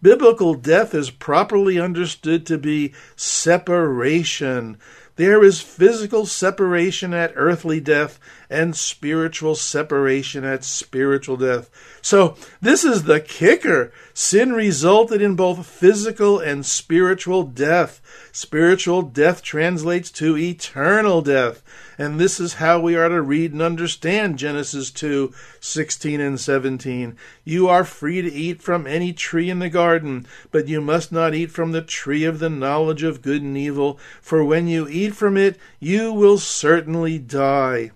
Biblical 0.00 0.54
death 0.54 0.94
is 0.94 1.10
properly 1.10 1.78
understood 1.78 2.46
to 2.46 2.56
be 2.56 2.94
separation. 3.16 4.78
There 5.16 5.44
is 5.44 5.60
physical 5.60 6.26
separation 6.26 7.14
at 7.14 7.34
earthly 7.36 7.78
death 7.78 8.18
and 8.50 8.74
spiritual 8.74 9.54
separation 9.54 10.44
at 10.44 10.64
spiritual 10.64 11.36
death. 11.36 11.70
So, 12.02 12.36
this 12.60 12.84
is 12.84 13.04
the 13.04 13.20
kicker. 13.20 13.92
Sin 14.12 14.52
resulted 14.52 15.22
in 15.22 15.36
both 15.36 15.66
physical 15.66 16.40
and 16.40 16.66
spiritual 16.66 17.44
death. 17.44 18.00
Spiritual 18.32 19.02
death 19.02 19.40
translates 19.40 20.10
to 20.12 20.36
eternal 20.36 21.22
death. 21.22 21.62
And 21.96 22.18
this 22.18 22.40
is 22.40 22.54
how 22.54 22.80
we 22.80 22.96
are 22.96 23.08
to 23.08 23.22
read 23.22 23.52
and 23.52 23.62
understand 23.62 24.38
Genesis 24.38 24.90
2 24.90 25.32
16 25.60 26.20
and 26.20 26.40
17. 26.40 27.16
You 27.44 27.68
are 27.68 27.84
free 27.84 28.20
to 28.22 28.32
eat 28.32 28.62
from 28.62 28.86
any 28.86 29.12
tree 29.12 29.48
in 29.48 29.60
the 29.60 29.68
garden, 29.68 30.26
but 30.50 30.68
you 30.68 30.80
must 30.80 31.12
not 31.12 31.34
eat 31.34 31.50
from 31.50 31.72
the 31.72 31.82
tree 31.82 32.24
of 32.24 32.38
the 32.38 32.50
knowledge 32.50 33.02
of 33.02 33.22
good 33.22 33.42
and 33.42 33.56
evil, 33.56 33.98
for 34.20 34.44
when 34.44 34.66
you 34.66 34.88
eat 34.88 35.14
from 35.14 35.36
it, 35.36 35.56
you 35.78 36.12
will 36.12 36.38
certainly 36.38 37.18
die. 37.18 37.90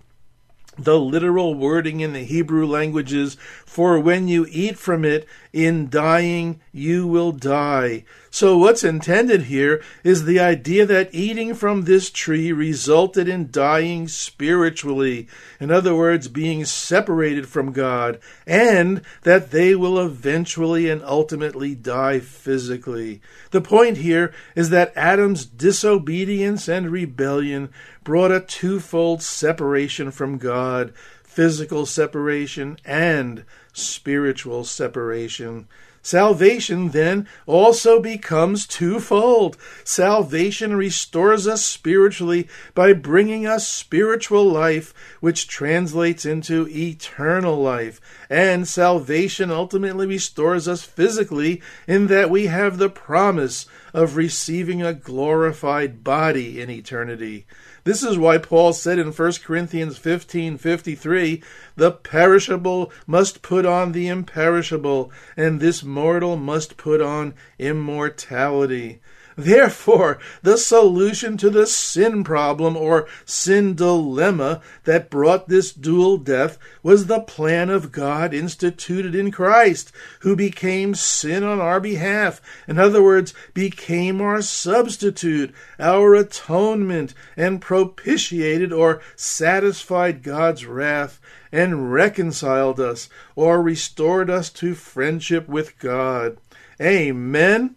The 0.78 0.98
literal 0.98 1.54
wording 1.54 2.00
in 2.00 2.12
the 2.12 2.22
Hebrew 2.22 2.64
language 2.64 3.12
is, 3.12 3.36
For 3.66 3.98
when 3.98 4.28
you 4.28 4.46
eat 4.48 4.78
from 4.78 5.04
it, 5.04 5.26
in 5.52 5.88
dying 5.88 6.60
you 6.72 7.06
will 7.06 7.32
die. 7.32 8.04
So, 8.30 8.56
what's 8.58 8.84
intended 8.84 9.44
here 9.44 9.82
is 10.04 10.24
the 10.24 10.38
idea 10.38 10.86
that 10.86 11.12
eating 11.12 11.54
from 11.54 11.82
this 11.82 12.10
tree 12.10 12.52
resulted 12.52 13.26
in 13.26 13.50
dying 13.50 14.06
spiritually. 14.06 15.26
In 15.58 15.70
other 15.70 15.96
words, 15.96 16.28
being 16.28 16.64
separated 16.64 17.48
from 17.48 17.72
God, 17.72 18.20
and 18.46 19.00
that 19.22 19.50
they 19.50 19.74
will 19.74 19.98
eventually 19.98 20.88
and 20.88 21.02
ultimately 21.02 21.74
die 21.74 22.20
physically. 22.20 23.20
The 23.50 23.62
point 23.62 23.96
here 23.96 24.32
is 24.54 24.70
that 24.70 24.92
Adam's 24.94 25.46
disobedience 25.46 26.68
and 26.68 26.92
rebellion 26.92 27.70
brought 28.08 28.32
a 28.32 28.40
twofold 28.40 29.22
separation 29.22 30.10
from 30.10 30.38
God 30.38 30.94
physical 31.24 31.84
separation 31.84 32.78
and 32.82 33.44
spiritual 33.74 34.64
separation. 34.64 35.68
Salvation 36.00 36.88
then 36.88 37.28
also 37.44 38.00
becomes 38.00 38.66
twofold. 38.66 39.58
Salvation 39.84 40.74
restores 40.74 41.46
us 41.46 41.62
spiritually 41.66 42.48
by 42.74 42.94
bringing 42.94 43.46
us 43.46 43.68
spiritual 43.68 44.44
life, 44.46 44.94
which 45.20 45.46
translates 45.46 46.24
into 46.24 46.66
eternal 46.70 47.60
life. 47.60 48.00
And 48.30 48.66
salvation 48.66 49.50
ultimately 49.50 50.06
restores 50.06 50.66
us 50.66 50.82
physically 50.82 51.60
in 51.86 52.06
that 52.06 52.30
we 52.30 52.46
have 52.46 52.78
the 52.78 52.88
promise 52.88 53.66
of 53.92 54.16
receiving 54.16 54.82
a 54.82 54.94
glorified 54.94 56.02
body 56.02 56.58
in 56.58 56.70
eternity. 56.70 57.46
This 57.88 58.02
is 58.02 58.18
why 58.18 58.36
Paul 58.36 58.74
said 58.74 58.98
in 58.98 59.12
1 59.12 59.42
Corinthians 59.42 59.96
15:53, 59.98 61.42
"The 61.76 61.90
perishable 61.90 62.92
must 63.06 63.40
put 63.40 63.64
on 63.64 63.92
the 63.92 64.08
imperishable, 64.08 65.10
and 65.38 65.58
this 65.58 65.82
mortal 65.82 66.36
must 66.36 66.76
put 66.76 67.00
on 67.00 67.32
immortality." 67.58 69.00
Therefore, 69.38 70.18
the 70.42 70.58
solution 70.58 71.36
to 71.36 71.48
the 71.48 71.68
sin 71.68 72.24
problem 72.24 72.76
or 72.76 73.06
sin 73.24 73.76
dilemma 73.76 74.60
that 74.82 75.10
brought 75.10 75.48
this 75.48 75.72
dual 75.72 76.16
death 76.16 76.58
was 76.82 77.06
the 77.06 77.20
plan 77.20 77.70
of 77.70 77.92
God 77.92 78.34
instituted 78.34 79.14
in 79.14 79.30
Christ, 79.30 79.92
who 80.22 80.34
became 80.34 80.96
sin 80.96 81.44
on 81.44 81.60
our 81.60 81.78
behalf. 81.78 82.40
In 82.66 82.80
other 82.80 83.00
words, 83.00 83.32
became 83.54 84.20
our 84.20 84.42
substitute, 84.42 85.54
our 85.78 86.16
atonement, 86.16 87.14
and 87.36 87.60
propitiated 87.60 88.72
or 88.72 89.00
satisfied 89.14 90.24
God's 90.24 90.66
wrath 90.66 91.20
and 91.52 91.92
reconciled 91.92 92.80
us 92.80 93.08
or 93.36 93.62
restored 93.62 94.30
us 94.30 94.50
to 94.50 94.74
friendship 94.74 95.48
with 95.48 95.78
God. 95.78 96.38
Amen. 96.80 97.76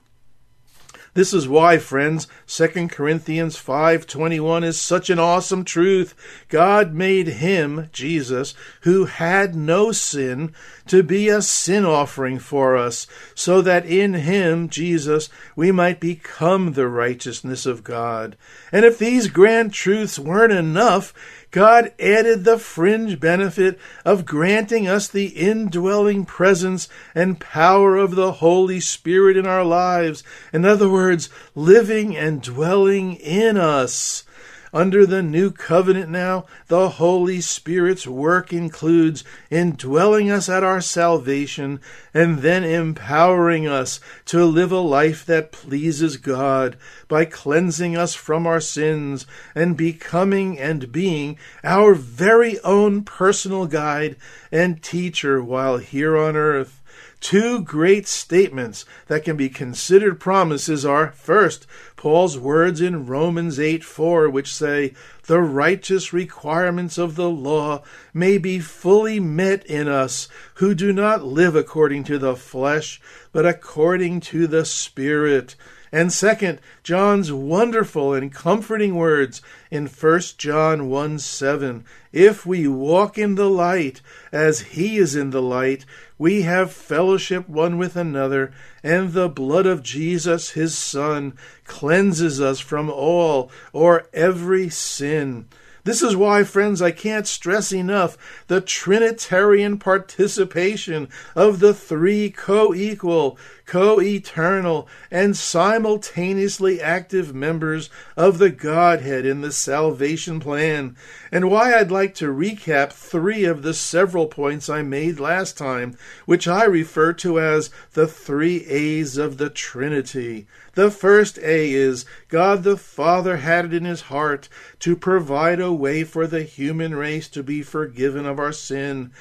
This 1.13 1.33
is 1.33 1.45
why, 1.45 1.77
friends, 1.77 2.27
2 2.47 2.89
Corinthians 2.89 3.57
5:21 3.57 4.63
is 4.63 4.79
such 4.79 5.09
an 5.09 5.19
awesome 5.19 5.65
truth. 5.65 6.15
God 6.47 6.93
made 6.93 7.27
him, 7.27 7.89
Jesus, 7.91 8.53
who 8.81 9.05
had 9.05 9.53
no 9.53 9.91
sin, 9.91 10.53
to 10.87 11.03
be 11.03 11.27
a 11.27 11.41
sin 11.41 11.83
offering 11.83 12.39
for 12.39 12.77
us, 12.77 13.07
so 13.35 13.61
that 13.61 13.85
in 13.85 14.13
him, 14.13 14.69
Jesus, 14.69 15.27
we 15.53 15.69
might 15.69 15.99
become 15.99 16.73
the 16.73 16.87
righteousness 16.87 17.65
of 17.65 17.83
God. 17.83 18.37
And 18.71 18.85
if 18.85 18.97
these 18.97 19.27
grand 19.27 19.73
truths 19.73 20.17
weren't 20.17 20.53
enough, 20.53 21.13
God 21.51 21.91
added 21.99 22.45
the 22.45 22.57
fringe 22.57 23.19
benefit 23.19 23.77
of 24.05 24.25
granting 24.25 24.87
us 24.87 25.07
the 25.07 25.27
indwelling 25.27 26.25
presence 26.25 26.87
and 27.13 27.39
power 27.39 27.97
of 27.97 28.15
the 28.15 28.33
Holy 28.33 28.79
Spirit 28.79 29.35
in 29.35 29.45
our 29.45 29.65
lives. 29.65 30.23
In 30.53 30.63
other 30.63 30.89
words, 30.89 31.29
living 31.53 32.15
and 32.15 32.41
dwelling 32.41 33.15
in 33.15 33.57
us. 33.57 34.23
Under 34.73 35.05
the 35.05 35.21
new 35.21 35.51
covenant 35.51 36.09
now, 36.09 36.45
the 36.67 36.89
Holy 36.91 37.41
Spirit's 37.41 38.07
work 38.07 38.53
includes 38.53 39.25
indwelling 39.49 40.31
us 40.31 40.47
at 40.47 40.63
our 40.63 40.79
salvation 40.79 41.81
and 42.13 42.39
then 42.39 42.63
empowering 42.63 43.67
us 43.67 43.99
to 44.25 44.45
live 44.45 44.71
a 44.71 44.79
life 44.79 45.25
that 45.25 45.51
pleases 45.51 46.15
God 46.15 46.77
by 47.09 47.25
cleansing 47.25 47.97
us 47.97 48.15
from 48.15 48.47
our 48.47 48.61
sins 48.61 49.25
and 49.53 49.75
becoming 49.75 50.57
and 50.57 50.89
being 50.89 51.37
our 51.65 51.93
very 51.93 52.57
own 52.61 53.03
personal 53.03 53.65
guide 53.65 54.15
and 54.53 54.81
teacher 54.81 55.43
while 55.43 55.79
here 55.79 56.17
on 56.17 56.37
earth. 56.37 56.80
Two 57.19 57.61
great 57.61 58.07
statements 58.07 58.83
that 59.07 59.23
can 59.23 59.37
be 59.37 59.47
considered 59.47 60.19
promises 60.19 60.83
are 60.83 61.11
first, 61.11 61.67
Paul's 61.95 62.37
words 62.37 62.81
in 62.81 63.05
Romans 63.05 63.59
8 63.59 63.83
4, 63.83 64.29
which 64.29 64.53
say, 64.53 64.93
The 65.23 65.39
righteous 65.39 66.13
requirements 66.13 66.97
of 66.97 67.15
the 67.15 67.29
law 67.29 67.83
may 68.13 68.37
be 68.39 68.59
fully 68.59 69.19
met 69.19 69.65
in 69.67 69.87
us 69.87 70.27
who 70.55 70.73
do 70.73 70.91
not 70.91 71.23
live 71.23 71.55
according 71.55 72.05
to 72.05 72.17
the 72.17 72.35
flesh, 72.35 72.99
but 73.31 73.45
according 73.45 74.21
to 74.21 74.47
the 74.47 74.65
Spirit. 74.65 75.55
And 75.93 76.13
second, 76.13 76.59
John's 76.83 77.33
wonderful 77.33 78.13
and 78.13 78.33
comforting 78.33 78.95
words 78.95 79.41
in 79.69 79.87
1 79.87 80.21
John 80.37 80.89
1 80.89 81.19
7. 81.19 81.83
If 82.13 82.45
we 82.45 82.65
walk 82.65 83.17
in 83.17 83.35
the 83.35 83.49
light 83.49 84.01
as 84.31 84.61
he 84.61 84.97
is 84.97 85.17
in 85.17 85.31
the 85.31 85.41
light, 85.41 85.85
we 86.21 86.43
have 86.43 86.71
fellowship 86.71 87.49
one 87.49 87.79
with 87.79 87.95
another, 87.95 88.51
and 88.83 89.13
the 89.13 89.27
blood 89.27 89.65
of 89.65 89.81
Jesus, 89.81 90.51
his 90.51 90.77
Son, 90.77 91.33
cleanses 91.65 92.39
us 92.39 92.59
from 92.59 92.91
all 92.91 93.49
or 93.73 94.07
every 94.13 94.69
sin. 94.69 95.47
This 95.83 96.03
is 96.03 96.15
why, 96.15 96.43
friends, 96.43 96.79
I 96.79 96.91
can't 96.91 97.25
stress 97.25 97.73
enough 97.73 98.45
the 98.47 98.61
Trinitarian 98.61 99.79
participation 99.79 101.09
of 101.35 101.59
the 101.59 101.73
three 101.73 102.29
co 102.29 102.75
equal, 102.75 103.39
co 103.65 103.99
eternal, 103.99 104.87
and 105.09 105.35
simultaneously 105.35 106.79
active 106.79 107.33
members 107.33 107.89
of 108.15 108.37
the 108.37 108.51
Godhead 108.51 109.25
in 109.25 109.41
the 109.41 109.51
salvation 109.51 110.39
plan, 110.39 110.95
and 111.31 111.49
why 111.49 111.73
I'd 111.73 111.89
like 111.89 112.13
to 112.15 112.27
recap 112.27 112.91
three 112.91 113.45
of 113.45 113.63
the 113.63 113.73
several 113.73 114.27
points 114.27 114.69
I 114.69 114.83
made 114.83 115.19
last 115.19 115.57
time, 115.57 115.97
which 116.27 116.47
I 116.47 116.63
refer 116.65 117.13
to 117.13 117.39
as 117.39 117.71
the 117.93 118.05
three 118.07 118.65
A's 118.67 119.17
of 119.17 119.37
the 119.37 119.49
Trinity. 119.49 120.45
The 120.73 120.89
first 120.89 121.37
A 121.39 121.71
is 121.71 122.05
God 122.29 122.63
the 122.63 122.77
Father 122.77 123.37
had 123.37 123.65
it 123.65 123.73
in 123.73 123.85
his 123.85 124.01
heart 124.01 124.47
to 124.79 124.95
provide 124.95 125.59
a 125.59 125.73
way 125.73 126.03
for 126.03 126.27
the 126.27 126.43
human 126.43 126.95
race 126.95 127.27
to 127.29 127.43
be 127.43 127.61
forgiven 127.61 128.25
of 128.25 128.39
our 128.39 128.53
sin. 128.53 129.11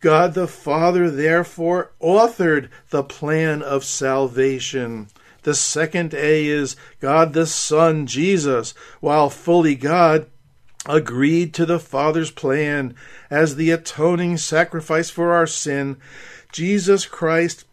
God 0.00 0.34
the 0.34 0.48
Father 0.48 1.10
therefore 1.10 1.92
authored 2.00 2.68
the 2.90 3.02
plan 3.02 3.62
of 3.62 3.84
salvation. 3.84 5.08
The 5.42 5.54
second 5.54 6.14
A 6.14 6.46
is 6.46 6.76
God 7.00 7.32
the 7.32 7.46
Son, 7.46 8.06
Jesus, 8.06 8.74
while 9.00 9.30
fully 9.30 9.74
God, 9.74 10.26
agreed 10.86 11.54
to 11.54 11.66
the 11.66 11.78
Father's 11.78 12.30
plan 12.30 12.94
as 13.30 13.56
the 13.56 13.70
atoning 13.70 14.36
sacrifice 14.36 15.10
for 15.10 15.32
our 15.32 15.46
sin. 15.46 15.96
Jesus 16.50 17.06
Christ 17.06 17.64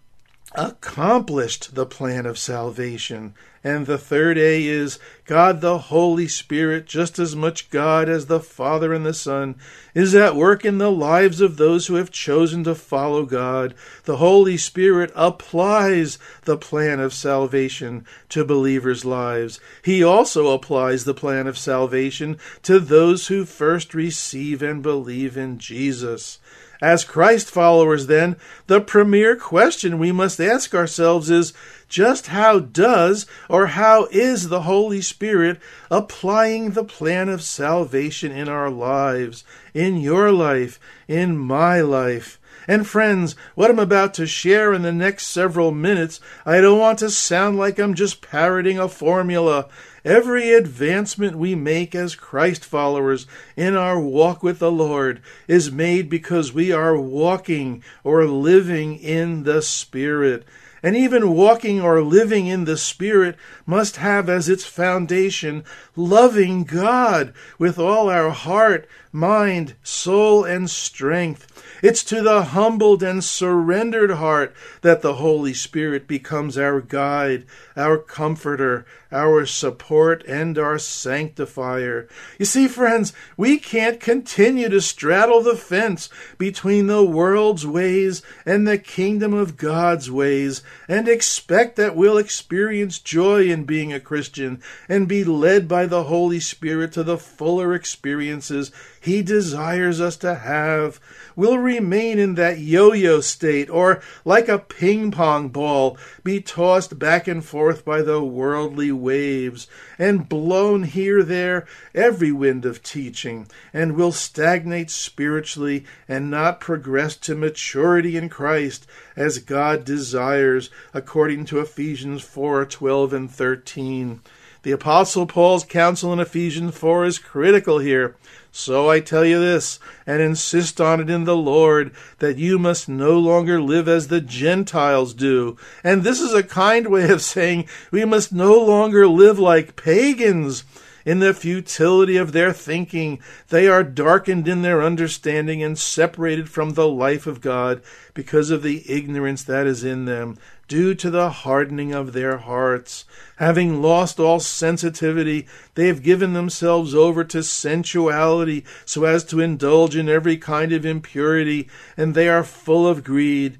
accomplished 0.57 1.75
the 1.75 1.85
plan 1.85 2.25
of 2.25 2.37
salvation. 2.37 3.33
And 3.63 3.87
the 3.87 3.97
third 3.97 4.37
A 4.37 4.67
is 4.67 4.99
God 5.25 5.59
the 5.59 5.79
Holy 5.79 6.27
Spirit, 6.27 6.85
just 6.85 7.17
as 7.17 7.35
much 7.35 7.71
God 7.71 8.07
as 8.07 8.27
the 8.27 8.39
Father 8.39 8.93
and 8.93 9.03
the 9.03 9.13
Son, 9.13 9.55
is 9.95 10.13
at 10.13 10.35
work 10.35 10.63
in 10.63 10.77
the 10.77 10.91
lives 10.91 11.41
of 11.41 11.57
those 11.57 11.87
who 11.87 11.95
have 11.95 12.11
chosen 12.11 12.63
to 12.65 12.75
follow 12.75 13.25
God. 13.25 13.73
The 14.03 14.17
Holy 14.17 14.55
Spirit 14.55 15.11
applies 15.15 16.19
the 16.43 16.57
plan 16.57 16.99
of 16.99 17.11
salvation 17.11 18.05
to 18.29 18.45
believers' 18.45 19.03
lives. 19.03 19.59
He 19.83 20.03
also 20.03 20.53
applies 20.53 21.03
the 21.03 21.15
plan 21.15 21.47
of 21.47 21.57
salvation 21.57 22.37
to 22.61 22.79
those 22.79 23.27
who 23.27 23.45
first 23.45 23.95
receive 23.95 24.61
and 24.61 24.83
believe 24.83 25.37
in 25.37 25.57
Jesus. 25.57 26.37
As 26.81 27.03
Christ 27.03 27.49
followers, 27.49 28.07
then, 28.07 28.35
the 28.67 28.81
premier 28.81 29.35
question 29.35 29.97
we 29.97 30.11
must 30.11 30.39
ask 30.39 30.75
ourselves 30.75 31.29
is 31.29 31.53
just 31.87 32.27
how 32.27 32.59
does 32.59 33.25
or 33.49 33.67
how 33.67 34.07
is 34.11 34.49
the 34.49 34.63
Holy 34.63 35.01
Spirit 35.01 35.59
applying 35.89 36.71
the 36.71 36.83
plan 36.83 37.29
of 37.29 37.41
salvation 37.41 38.31
in 38.31 38.49
our 38.49 38.69
lives, 38.69 39.43
in 39.73 39.97
your 39.97 40.31
life, 40.31 40.79
in 41.07 41.37
my 41.37 41.81
life? 41.81 42.39
And 42.67 42.87
friends, 42.87 43.35
what 43.53 43.69
I'm 43.69 43.79
about 43.79 44.13
to 44.15 44.25
share 44.25 44.73
in 44.73 44.81
the 44.81 44.91
next 44.91 45.27
several 45.27 45.71
minutes, 45.71 46.19
I 46.45 46.61
don't 46.61 46.79
want 46.79 46.99
to 46.99 47.09
sound 47.09 47.57
like 47.57 47.79
I'm 47.79 47.93
just 47.93 48.21
parroting 48.21 48.79
a 48.79 48.87
formula. 48.87 49.67
Every 50.03 50.53
advancement 50.53 51.35
we 51.35 51.55
make 51.55 51.95
as 51.95 52.15
Christ 52.15 52.63
followers 52.63 53.27
in 53.55 53.75
our 53.75 53.99
walk 53.99 54.43
with 54.43 54.59
the 54.59 54.71
Lord 54.71 55.21
is 55.47 55.71
made 55.71 56.09
because 56.09 56.53
we 56.53 56.71
are 56.71 56.97
walking 56.97 57.83
or 58.03 58.25
living 58.25 58.97
in 58.97 59.43
the 59.43 59.61
Spirit. 59.61 60.45
And 60.83 60.95
even 60.95 61.33
walking 61.33 61.81
or 61.81 62.03
living 62.03 62.45
in 62.45 62.65
the 62.65 62.77
Spirit 62.77 63.35
must 63.65 63.95
have 63.95 64.29
as 64.29 64.47
its 64.47 64.65
foundation 64.65 65.63
loving 65.95 66.63
God 66.63 67.33
with 67.57 67.79
all 67.79 68.07
our 68.07 68.29
heart, 68.29 68.87
mind, 69.15 69.75
soul, 69.81 70.43
and 70.43 70.69
strength. 70.69 71.47
It's 71.81 72.03
to 72.05 72.21
the 72.21 72.43
humbled 72.43 73.01
and 73.01 73.23
surrendered 73.23 74.11
heart 74.11 74.53
that 74.81 75.01
the 75.01 75.15
Holy 75.15 75.53
Spirit 75.53 76.07
becomes 76.07 76.57
our 76.57 76.81
guide, 76.81 77.45
our 77.77 77.97
comforter, 77.97 78.85
our 79.11 79.45
support, 79.45 80.23
and 80.27 80.57
our 80.57 80.77
sanctifier. 80.77 82.07
You 82.37 82.45
see, 82.45 82.67
friends, 82.67 83.13
we 83.37 83.57
can't 83.57 83.99
continue 83.99 84.67
to 84.67 84.81
straddle 84.81 85.41
the 85.41 85.55
fence 85.55 86.09
between 86.37 86.87
the 86.87 87.03
world's 87.03 87.65
ways 87.65 88.21
and 88.45 88.67
the 88.67 88.77
kingdom 88.77 89.33
of 89.33 89.57
God's 89.57 90.11
ways 90.11 90.61
and 90.87 91.07
expect 91.07 91.77
that 91.77 91.95
we'll 91.95 92.17
experience 92.17 92.99
joy 92.99 93.43
in 93.43 93.63
being 93.63 93.93
a 93.93 93.99
Christian 93.99 94.61
and 94.89 95.07
be 95.07 95.23
led 95.23 95.67
by 95.67 95.85
the 95.85 96.03
Holy 96.03 96.39
Spirit 96.39 96.91
to 96.93 97.03
the 97.03 97.17
fuller 97.17 97.73
experiences 97.73 98.71
He 99.05 99.21
desires 99.21 100.01
us 100.01 100.17
to 100.17 100.33
have 100.33 100.99
will 101.35 101.59
remain 101.59 102.17
in 102.17 102.33
that 102.33 102.57
yo 102.57 102.91
yo 102.91 103.21
state, 103.21 103.69
or 103.69 104.01
like 104.25 104.49
a 104.49 104.57
ping 104.57 105.11
pong 105.11 105.49
ball, 105.49 105.95
be 106.23 106.41
tossed 106.41 106.97
back 106.97 107.27
and 107.27 107.45
forth 107.45 107.85
by 107.85 108.01
the 108.01 108.23
worldly 108.23 108.91
waves, 108.91 109.67
and 109.99 110.27
blown 110.27 110.85
here 110.85 111.21
there 111.21 111.67
every 111.93 112.31
wind 112.31 112.65
of 112.65 112.81
teaching, 112.81 113.47
and 113.71 113.95
will 113.95 114.11
stagnate 114.11 114.89
spiritually 114.89 115.85
and 116.07 116.31
not 116.31 116.59
progress 116.59 117.15
to 117.15 117.35
maturity 117.35 118.17
in 118.17 118.27
Christ 118.27 118.87
as 119.15 119.37
God 119.37 119.85
desires, 119.85 120.71
according 120.95 121.45
to 121.45 121.59
Ephesians 121.59 122.23
4 122.23 122.65
12 122.65 123.13
and 123.13 123.29
13. 123.29 124.21
The 124.65 124.71
Apostle 124.71 125.27
Paul's 125.27 125.63
counsel 125.63 126.11
in 126.11 126.19
Ephesians 126.19 126.75
4 126.75 127.05
is 127.05 127.19
critical 127.19 127.77
here. 127.77 128.15
So 128.51 128.89
I 128.89 128.99
tell 128.99 129.23
you 129.23 129.39
this, 129.39 129.79
and 130.07 130.23
insist 130.23 130.81
on 130.81 130.99
it 130.99 131.07
in 131.07 131.25
the 131.25 131.37
Lord, 131.37 131.91
that 132.17 132.39
you 132.39 132.57
must 132.57 132.89
no 132.89 133.19
longer 133.19 133.61
live 133.61 133.87
as 133.87 134.07
the 134.07 134.21
Gentiles 134.21 135.13
do. 135.13 135.55
And 135.83 136.01
this 136.01 136.19
is 136.19 136.33
a 136.33 136.41
kind 136.41 136.87
way 136.87 137.11
of 137.11 137.21
saying 137.21 137.67
we 137.91 138.05
must 138.05 138.33
no 138.33 138.59
longer 138.59 139.07
live 139.07 139.37
like 139.37 139.75
pagans. 139.75 140.63
In 141.05 141.19
the 141.19 141.35
futility 141.35 142.17
of 142.17 142.31
their 142.31 142.51
thinking, 142.51 143.19
they 143.49 143.67
are 143.67 143.83
darkened 143.83 144.47
in 144.47 144.63
their 144.63 144.81
understanding 144.81 145.61
and 145.61 145.77
separated 145.77 146.49
from 146.49 146.71
the 146.71 146.87
life 146.87 147.27
of 147.27 147.41
God 147.41 147.83
because 148.15 148.49
of 148.49 148.63
the 148.63 148.83
ignorance 148.91 149.43
that 149.43 149.67
is 149.67 149.83
in 149.83 150.05
them 150.05 150.37
due 150.67 150.95
to 150.95 151.11
the 151.11 151.29
hardening 151.29 151.93
of 151.93 152.13
their 152.13 152.37
hearts. 152.37 153.05
Having 153.35 153.83
lost 153.83 154.19
all 154.19 154.39
sensitivity, 154.39 155.45
they 155.75 155.85
have 155.85 156.01
given 156.01 156.33
themselves 156.33 156.95
over 156.95 157.23
to 157.23 157.43
sensuality 157.43 158.65
so 158.83 159.03
as 159.03 159.23
to 159.25 159.39
indulge 159.39 159.95
in 159.95 160.09
every 160.09 160.37
kind 160.37 160.71
of 160.71 160.87
impurity, 160.87 161.69
and 161.95 162.15
they 162.15 162.27
are 162.27 162.43
full 162.43 162.87
of 162.87 163.03
greed. 163.03 163.59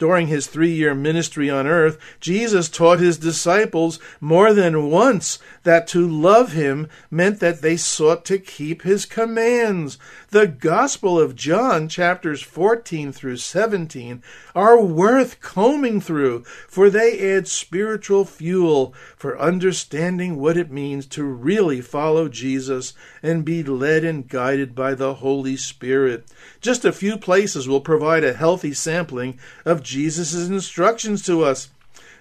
During 0.00 0.28
his 0.28 0.46
three 0.46 0.72
year 0.72 0.94
ministry 0.94 1.50
on 1.50 1.66
earth, 1.66 1.98
Jesus 2.20 2.70
taught 2.70 3.00
his 3.00 3.18
disciples 3.18 4.00
more 4.18 4.54
than 4.54 4.88
once 4.88 5.38
that 5.62 5.86
to 5.88 6.08
love 6.08 6.52
him 6.52 6.88
meant 7.10 7.38
that 7.40 7.60
they 7.60 7.76
sought 7.76 8.24
to 8.24 8.38
keep 8.38 8.80
his 8.80 9.04
commands. 9.04 9.98
The 10.30 10.46
Gospel 10.46 11.20
of 11.20 11.36
John, 11.36 11.86
chapters 11.86 12.40
14 12.40 13.12
through 13.12 13.36
17, 13.36 14.22
are 14.54 14.80
worth 14.80 15.40
combing 15.40 16.00
through, 16.00 16.44
for 16.66 16.88
they 16.88 17.36
add 17.36 17.46
spiritual 17.46 18.24
fuel 18.24 18.94
for 19.18 19.38
understanding 19.38 20.38
what 20.38 20.56
it 20.56 20.70
means 20.70 21.04
to 21.08 21.24
really 21.24 21.82
follow 21.82 22.28
Jesus 22.28 22.94
and 23.22 23.44
be 23.44 23.62
led 23.62 24.02
and 24.02 24.26
guided 24.26 24.74
by 24.74 24.94
the 24.94 25.14
Holy 25.14 25.58
Spirit. 25.58 26.26
Just 26.62 26.86
a 26.86 26.92
few 26.92 27.18
places 27.18 27.68
will 27.68 27.82
provide 27.82 28.24
a 28.24 28.32
healthy 28.32 28.72
sampling 28.72 29.38
of 29.66 29.82
Jesus' 29.90 30.46
instructions 30.48 31.20
to 31.26 31.42
us. 31.42 31.68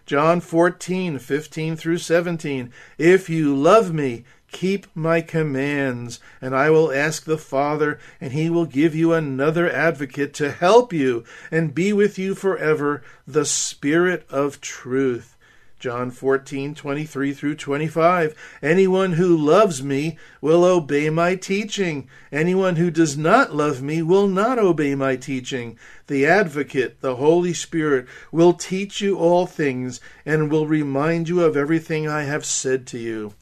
John 0.08 0.42
14, 0.42 1.20
15 1.20 1.76
through 1.76 2.00
17. 2.00 2.74
If 2.98 3.30
you 3.30 3.56
love 3.56 3.94
me, 3.94 4.26
keep 4.52 4.88
my 4.96 5.22
commands, 5.22 6.20
and 6.42 6.56
I 6.56 6.72
will 6.72 6.92
ask 6.92 7.26
the 7.26 7.38
Father, 7.38 8.00
and 8.20 8.34
he 8.34 8.50
will 8.50 8.66
give 8.66 8.96
you 8.96 9.14
another 9.14 9.72
advocate 9.72 10.34
to 10.34 10.52
help 10.52 10.92
you 10.92 11.24
and 11.52 11.76
be 11.76 11.94
with 11.94 12.18
you 12.18 12.34
forever, 12.34 13.04
the 13.28 13.46
Spirit 13.46 14.26
of 14.32 14.60
truth. 14.62 15.38
John 15.80 16.12
14, 16.12 16.76
23 16.76 17.34
through 17.34 17.56
25. 17.56 18.36
Anyone 18.62 19.14
who 19.14 19.36
loves 19.36 19.82
me 19.82 20.18
will 20.42 20.66
obey 20.66 21.10
my 21.10 21.36
teaching. 21.36 22.10
Anyone 22.34 22.76
who 22.76 22.92
does 22.92 23.18
not 23.18 23.56
love 23.56 23.82
me 23.82 24.02
will 24.02 24.28
not 24.28 24.60
obey 24.60 24.94
my 24.94 25.16
teaching. 25.16 25.80
The 26.08 26.26
advocate, 26.26 27.00
the 27.00 27.16
Holy 27.16 27.54
Spirit, 27.54 28.08
will 28.30 28.52
teach 28.52 29.00
you 29.00 29.18
all 29.18 29.46
things 29.46 30.02
and 30.26 30.52
will 30.52 30.68
remind 30.68 31.30
you 31.30 31.42
of 31.44 31.56
everything 31.56 32.10
I 32.10 32.24
have 32.24 32.46
said 32.46 32.86
to 32.88 33.00
you. 33.00 33.34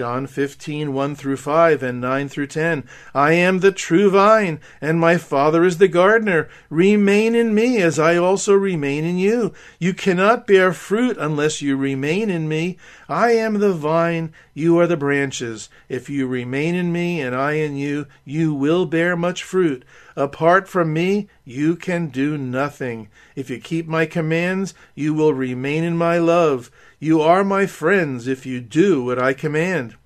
John 0.00 0.26
15, 0.26 0.94
1 0.94 1.14
through 1.14 1.36
5 1.36 1.82
and 1.82 2.00
9 2.00 2.30
through 2.30 2.46
10. 2.46 2.88
I 3.14 3.34
am 3.34 3.60
the 3.60 3.70
true 3.70 4.08
vine, 4.10 4.58
and 4.80 4.98
my 4.98 5.18
Father 5.18 5.62
is 5.62 5.76
the 5.76 5.88
gardener. 5.88 6.48
Remain 6.70 7.34
in 7.34 7.54
me, 7.54 7.82
as 7.82 7.98
I 7.98 8.16
also 8.16 8.54
remain 8.54 9.04
in 9.04 9.18
you. 9.18 9.52
You 9.78 9.92
cannot 9.92 10.46
bear 10.46 10.72
fruit 10.72 11.18
unless 11.20 11.60
you 11.60 11.76
remain 11.76 12.30
in 12.30 12.48
me. 12.48 12.78
I 13.10 13.32
am 13.32 13.58
the 13.58 13.74
vine, 13.74 14.32
you 14.54 14.78
are 14.78 14.86
the 14.86 14.96
branches. 14.96 15.68
If 15.90 16.08
you 16.08 16.26
remain 16.26 16.74
in 16.74 16.92
me, 16.92 17.20
and 17.20 17.36
I 17.36 17.52
in 17.52 17.76
you, 17.76 18.06
you 18.24 18.54
will 18.54 18.86
bear 18.86 19.18
much 19.18 19.42
fruit. 19.42 19.84
Apart 20.16 20.66
from 20.66 20.94
me, 20.94 21.28
you 21.44 21.76
can 21.76 22.08
do 22.08 22.38
nothing. 22.38 23.08
If 23.36 23.50
you 23.50 23.58
keep 23.58 23.86
my 23.86 24.06
commands, 24.06 24.72
you 24.94 25.12
will 25.12 25.34
remain 25.34 25.84
in 25.84 25.98
my 25.98 26.16
love. 26.16 26.70
You 27.02 27.22
are 27.22 27.44
my 27.44 27.64
friends 27.64 28.28
if 28.28 28.44
you 28.44 28.60
do 28.60 29.02
what 29.02 29.18
I 29.18 29.32
command. 29.32 29.96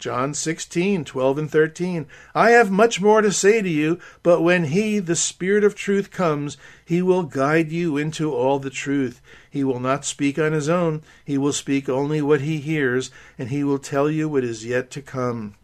John 0.00 0.34
16, 0.34 1.04
12 1.04 1.38
and 1.38 1.48
13. 1.48 2.06
I 2.34 2.50
have 2.50 2.72
much 2.72 3.00
more 3.00 3.22
to 3.22 3.30
say 3.30 3.62
to 3.62 3.68
you, 3.68 4.00
but 4.24 4.42
when 4.42 4.64
He, 4.64 4.98
the 4.98 5.14
Spirit 5.14 5.62
of 5.62 5.76
truth, 5.76 6.10
comes, 6.10 6.56
He 6.84 7.02
will 7.02 7.22
guide 7.22 7.70
you 7.70 7.96
into 7.96 8.34
all 8.34 8.58
the 8.58 8.68
truth. 8.68 9.22
He 9.48 9.62
will 9.62 9.78
not 9.78 10.04
speak 10.04 10.40
on 10.40 10.50
His 10.50 10.68
own, 10.68 11.02
He 11.24 11.38
will 11.38 11.52
speak 11.52 11.88
only 11.88 12.20
what 12.20 12.40
He 12.40 12.58
hears, 12.58 13.12
and 13.38 13.50
He 13.50 13.62
will 13.62 13.78
tell 13.78 14.10
you 14.10 14.28
what 14.28 14.42
is 14.42 14.66
yet 14.66 14.90
to 14.90 15.02
come. 15.02 15.54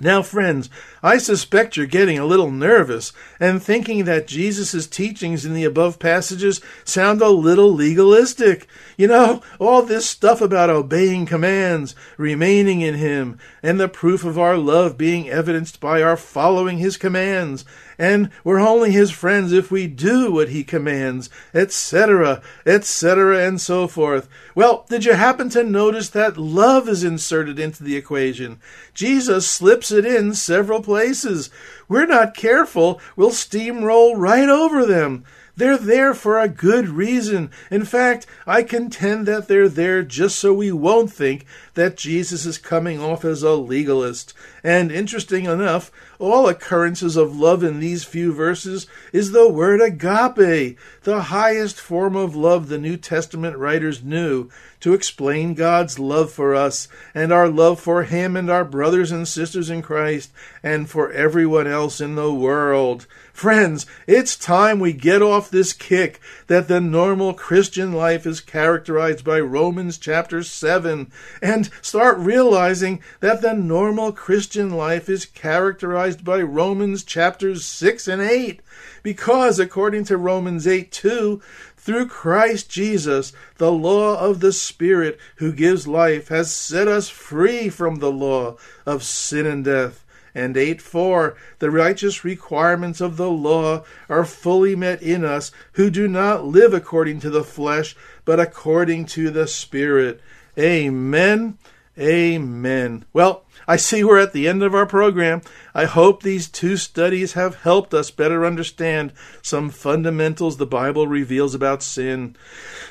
Now, 0.00 0.22
friends, 0.22 0.70
I 1.02 1.18
suspect 1.18 1.76
you're 1.76 1.86
getting 1.86 2.18
a 2.18 2.24
little 2.24 2.50
nervous 2.50 3.12
and 3.38 3.62
thinking 3.62 4.04
that 4.04 4.26
Jesus' 4.26 4.86
teachings 4.86 5.44
in 5.44 5.54
the 5.54 5.64
above 5.64 5.98
passages 5.98 6.60
sound 6.84 7.20
a 7.20 7.28
little 7.28 7.72
legalistic. 7.72 8.66
You 8.96 9.08
know, 9.08 9.42
all 9.60 9.82
this 9.82 10.08
stuff 10.08 10.40
about 10.40 10.70
obeying 10.70 11.26
commands, 11.26 11.94
remaining 12.16 12.80
in 12.80 12.94
Him, 12.94 13.38
and 13.62 13.78
the 13.78 13.88
proof 13.88 14.24
of 14.24 14.38
our 14.38 14.56
love 14.56 14.96
being 14.96 15.28
evidenced 15.28 15.78
by 15.78 16.02
our 16.02 16.16
following 16.16 16.78
His 16.78 16.96
commands, 16.96 17.64
and 18.02 18.30
we're 18.42 18.58
only 18.58 18.90
his 18.90 19.12
friends 19.12 19.52
if 19.52 19.70
we 19.70 19.86
do 19.86 20.32
what 20.32 20.48
he 20.48 20.64
commands, 20.64 21.30
etc., 21.54 22.42
etc., 22.66 23.46
and 23.46 23.60
so 23.60 23.86
forth. 23.86 24.28
Well, 24.56 24.84
did 24.90 25.04
you 25.04 25.12
happen 25.12 25.48
to 25.50 25.62
notice 25.62 26.08
that 26.08 26.36
love 26.36 26.88
is 26.88 27.04
inserted 27.04 27.60
into 27.60 27.84
the 27.84 27.94
equation? 27.94 28.58
Jesus 28.92 29.48
slips 29.48 29.92
it 29.92 30.04
in 30.04 30.34
several 30.34 30.82
places. 30.82 31.48
We're 31.88 32.06
not 32.06 32.34
careful, 32.34 33.00
we'll 33.14 33.30
steamroll 33.30 34.14
right 34.16 34.48
over 34.48 34.84
them. 34.84 35.24
They're 35.54 35.78
there 35.78 36.14
for 36.14 36.40
a 36.40 36.48
good 36.48 36.88
reason. 36.88 37.50
In 37.70 37.84
fact, 37.84 38.26
I 38.46 38.62
contend 38.62 39.26
that 39.26 39.48
they're 39.48 39.68
there 39.68 40.02
just 40.02 40.38
so 40.38 40.54
we 40.54 40.72
won't 40.72 41.12
think 41.12 41.44
that 41.74 41.98
Jesus 41.98 42.46
is 42.46 42.56
coming 42.56 43.00
off 43.00 43.22
as 43.24 43.42
a 43.42 43.54
legalist. 43.54 44.32
And 44.64 44.90
interesting 44.90 45.44
enough, 45.44 45.92
all 46.22 46.48
occurrences 46.48 47.16
of 47.16 47.36
love 47.36 47.64
in 47.64 47.80
these 47.80 48.04
few 48.04 48.32
verses 48.32 48.86
is 49.12 49.32
the 49.32 49.48
word 49.48 49.80
agape, 49.80 50.78
the 51.02 51.22
highest 51.22 51.80
form 51.80 52.14
of 52.14 52.36
love 52.36 52.68
the 52.68 52.78
New 52.78 52.96
Testament 52.96 53.56
writers 53.58 54.04
knew 54.04 54.48
to 54.82 54.94
explain 54.94 55.54
God's 55.54 55.98
love 55.98 56.32
for 56.32 56.54
us 56.54 56.88
and 57.14 57.32
our 57.32 57.48
love 57.48 57.80
for 57.80 58.02
Him 58.02 58.36
and 58.36 58.50
our 58.50 58.64
brothers 58.64 59.12
and 59.12 59.26
sisters 59.26 59.70
in 59.70 59.80
Christ 59.80 60.32
and 60.62 60.90
for 60.90 61.10
everyone 61.12 61.66
else 61.68 62.00
in 62.00 62.16
the 62.16 62.32
world. 62.32 63.06
Friends, 63.32 63.86
it's 64.06 64.36
time 64.36 64.78
we 64.78 64.92
get 64.92 65.22
off 65.22 65.50
this 65.50 65.72
kick 65.72 66.20
that 66.48 66.68
the 66.68 66.80
normal 66.80 67.32
Christian 67.32 67.92
life 67.92 68.26
is 68.26 68.40
characterized 68.40 69.24
by 69.24 69.40
Romans 69.40 69.98
chapter 69.98 70.42
7 70.42 71.10
and 71.40 71.70
start 71.80 72.18
realizing 72.18 73.00
that 73.20 73.40
the 73.40 73.54
normal 73.54 74.12
Christian 74.12 74.70
life 74.70 75.08
is 75.08 75.24
characterized 75.24 76.11
by 76.16 76.40
Romans 76.40 77.02
chapters 77.04 77.64
6 77.64 78.08
and 78.08 78.22
8. 78.22 78.60
Because 79.02 79.58
according 79.58 80.04
to 80.04 80.16
Romans 80.16 80.66
8 80.66 80.92
2, 80.92 81.40
through 81.76 82.06
Christ 82.06 82.70
Jesus, 82.70 83.32
the 83.56 83.72
law 83.72 84.18
of 84.18 84.40
the 84.40 84.52
Spirit 84.52 85.18
who 85.36 85.52
gives 85.52 85.88
life 85.88 86.28
has 86.28 86.54
set 86.54 86.86
us 86.86 87.08
free 87.08 87.68
from 87.68 87.96
the 87.96 88.12
law 88.12 88.56
of 88.86 89.02
sin 89.02 89.46
and 89.46 89.64
death 89.64 90.04
and 90.34 90.56
8 90.56 90.80
4 90.80 91.36
the 91.58 91.70
righteous 91.70 92.24
requirements 92.24 93.02
of 93.02 93.18
the 93.18 93.30
law 93.30 93.84
are 94.08 94.24
fully 94.24 94.74
met 94.74 95.02
in 95.02 95.26
us 95.26 95.52
who 95.72 95.90
do 95.90 96.08
not 96.08 96.42
live 96.42 96.72
according 96.72 97.20
to 97.20 97.28
the 97.28 97.44
flesh 97.44 97.94
but 98.24 98.40
according 98.40 99.04
to 99.04 99.28
the 99.28 99.46
spirit 99.46 100.22
amen 100.58 101.58
Amen. 101.98 103.04
Well, 103.12 103.44
I 103.66 103.76
see 103.76 104.02
we're 104.02 104.18
at 104.18 104.32
the 104.32 104.48
end 104.48 104.62
of 104.62 104.74
our 104.74 104.86
program. 104.86 105.42
I 105.74 105.84
hope 105.84 106.22
these 106.22 106.48
two 106.48 106.76
studies 106.76 107.34
have 107.34 107.62
helped 107.62 107.94
us 107.94 108.10
better 108.10 108.44
understand 108.44 109.12
some 109.40 109.70
fundamentals 109.70 110.56
the 110.56 110.66
Bible 110.66 111.06
reveals 111.06 111.54
about 111.54 111.82
sin. 111.82 112.36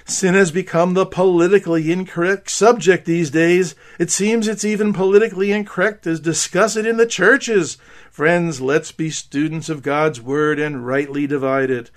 Sin 0.06 0.34
has 0.34 0.52
become 0.52 0.94
the 0.94 1.06
politically 1.06 1.92
incorrect 1.92 2.50
subject 2.50 3.06
these 3.06 3.30
days. 3.32 3.76
It 4.00 4.12
seems 4.12 4.48
it's 4.48 4.66
even 4.66 4.94
politically 4.94 5.52
incorrect 5.52 6.04
to 6.04 6.18
discuss 6.18 6.76
it 6.76 6.86
in 6.86 6.98
the 6.98 7.06
churches. 7.06 7.78
Friends, 8.10 8.62
let's 8.62 8.92
be 8.92 9.10
students 9.10 9.70
of 9.70 9.84
God's 9.84 10.22
Word 10.22 10.60
and 10.60 10.86
rightly 10.86 11.28
divide 11.28 11.70
it. 11.70 11.92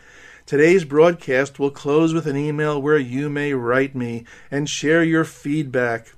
Today's 0.46 0.84
broadcast 0.84 1.58
will 1.58 1.70
close 1.70 2.12
with 2.12 2.26
an 2.26 2.36
email 2.36 2.80
where 2.80 2.98
you 2.98 3.30
may 3.30 3.54
write 3.54 3.94
me 3.94 4.26
and 4.50 4.68
share 4.68 5.02
your 5.02 5.24
feedback. 5.24 6.12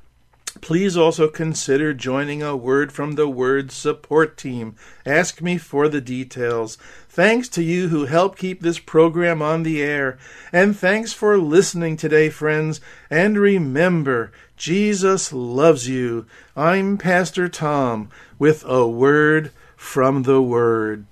Please 0.61 0.97
also 0.97 1.29
consider 1.29 1.93
joining 1.93 2.43
a 2.43 2.57
Word 2.57 2.93
from 2.93 3.13
the 3.13 3.29
Word 3.29 3.71
support 3.71 4.37
team. 4.37 4.75
Ask 5.05 5.43
me 5.43 5.59
for 5.59 5.89
the 5.89 6.01
details. 6.01 6.77
Thanks 7.09 7.49
to 7.51 7.63
you 7.63 7.89
who 7.89 8.07
help 8.07 8.37
keep 8.37 8.61
this 8.61 8.79
program 8.79 9.43
on 9.43 9.63
the 9.63 9.83
air. 9.83 10.19
And 10.53 10.77
thanks 10.77 11.13
for 11.13 11.39
listening 11.39 11.97
today, 11.97 12.31
friends. 12.31 12.81
And 13.11 13.39
remember, 13.39 14.33
Jesus 14.57 15.33
loves 15.33 15.89
you. 15.89 16.27
I'm 16.57 16.99
Pastor 16.99 17.49
Tom 17.49 18.11
with 18.39 18.65
a 18.67 18.87
Word 18.87 19.53
from 19.77 20.23
the 20.23 20.43
Word. 20.43 21.07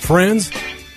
Friends, 0.00 0.50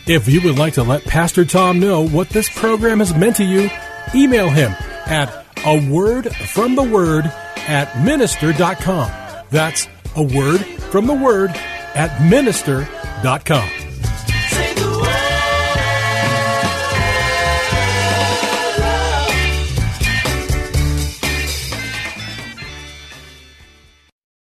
if 0.08 0.28
you 0.28 0.42
would 0.42 0.58
like 0.58 0.74
to 0.74 0.84
let 0.84 1.04
Pastor 1.04 1.46
Tom 1.46 1.80
know 1.80 2.08
what 2.08 2.30
this 2.30 2.50
program 2.50 3.00
has 3.00 3.14
meant 3.16 3.38
to 3.38 3.44
you, 3.44 3.70
email 4.14 4.50
him 4.50 4.76
at 5.06 5.46
a 5.66 5.90
word 5.92 6.34
from 6.36 6.76
the 6.76 6.84
word 6.84 7.26
at 7.68 8.04
minister.com. 8.04 9.12
That's 9.50 9.88
a 10.16 10.24
word 10.24 10.60
from 10.92 11.08
the 11.08 11.14
word 11.14 11.52
at 11.96 12.22
minister.com. 12.30 13.83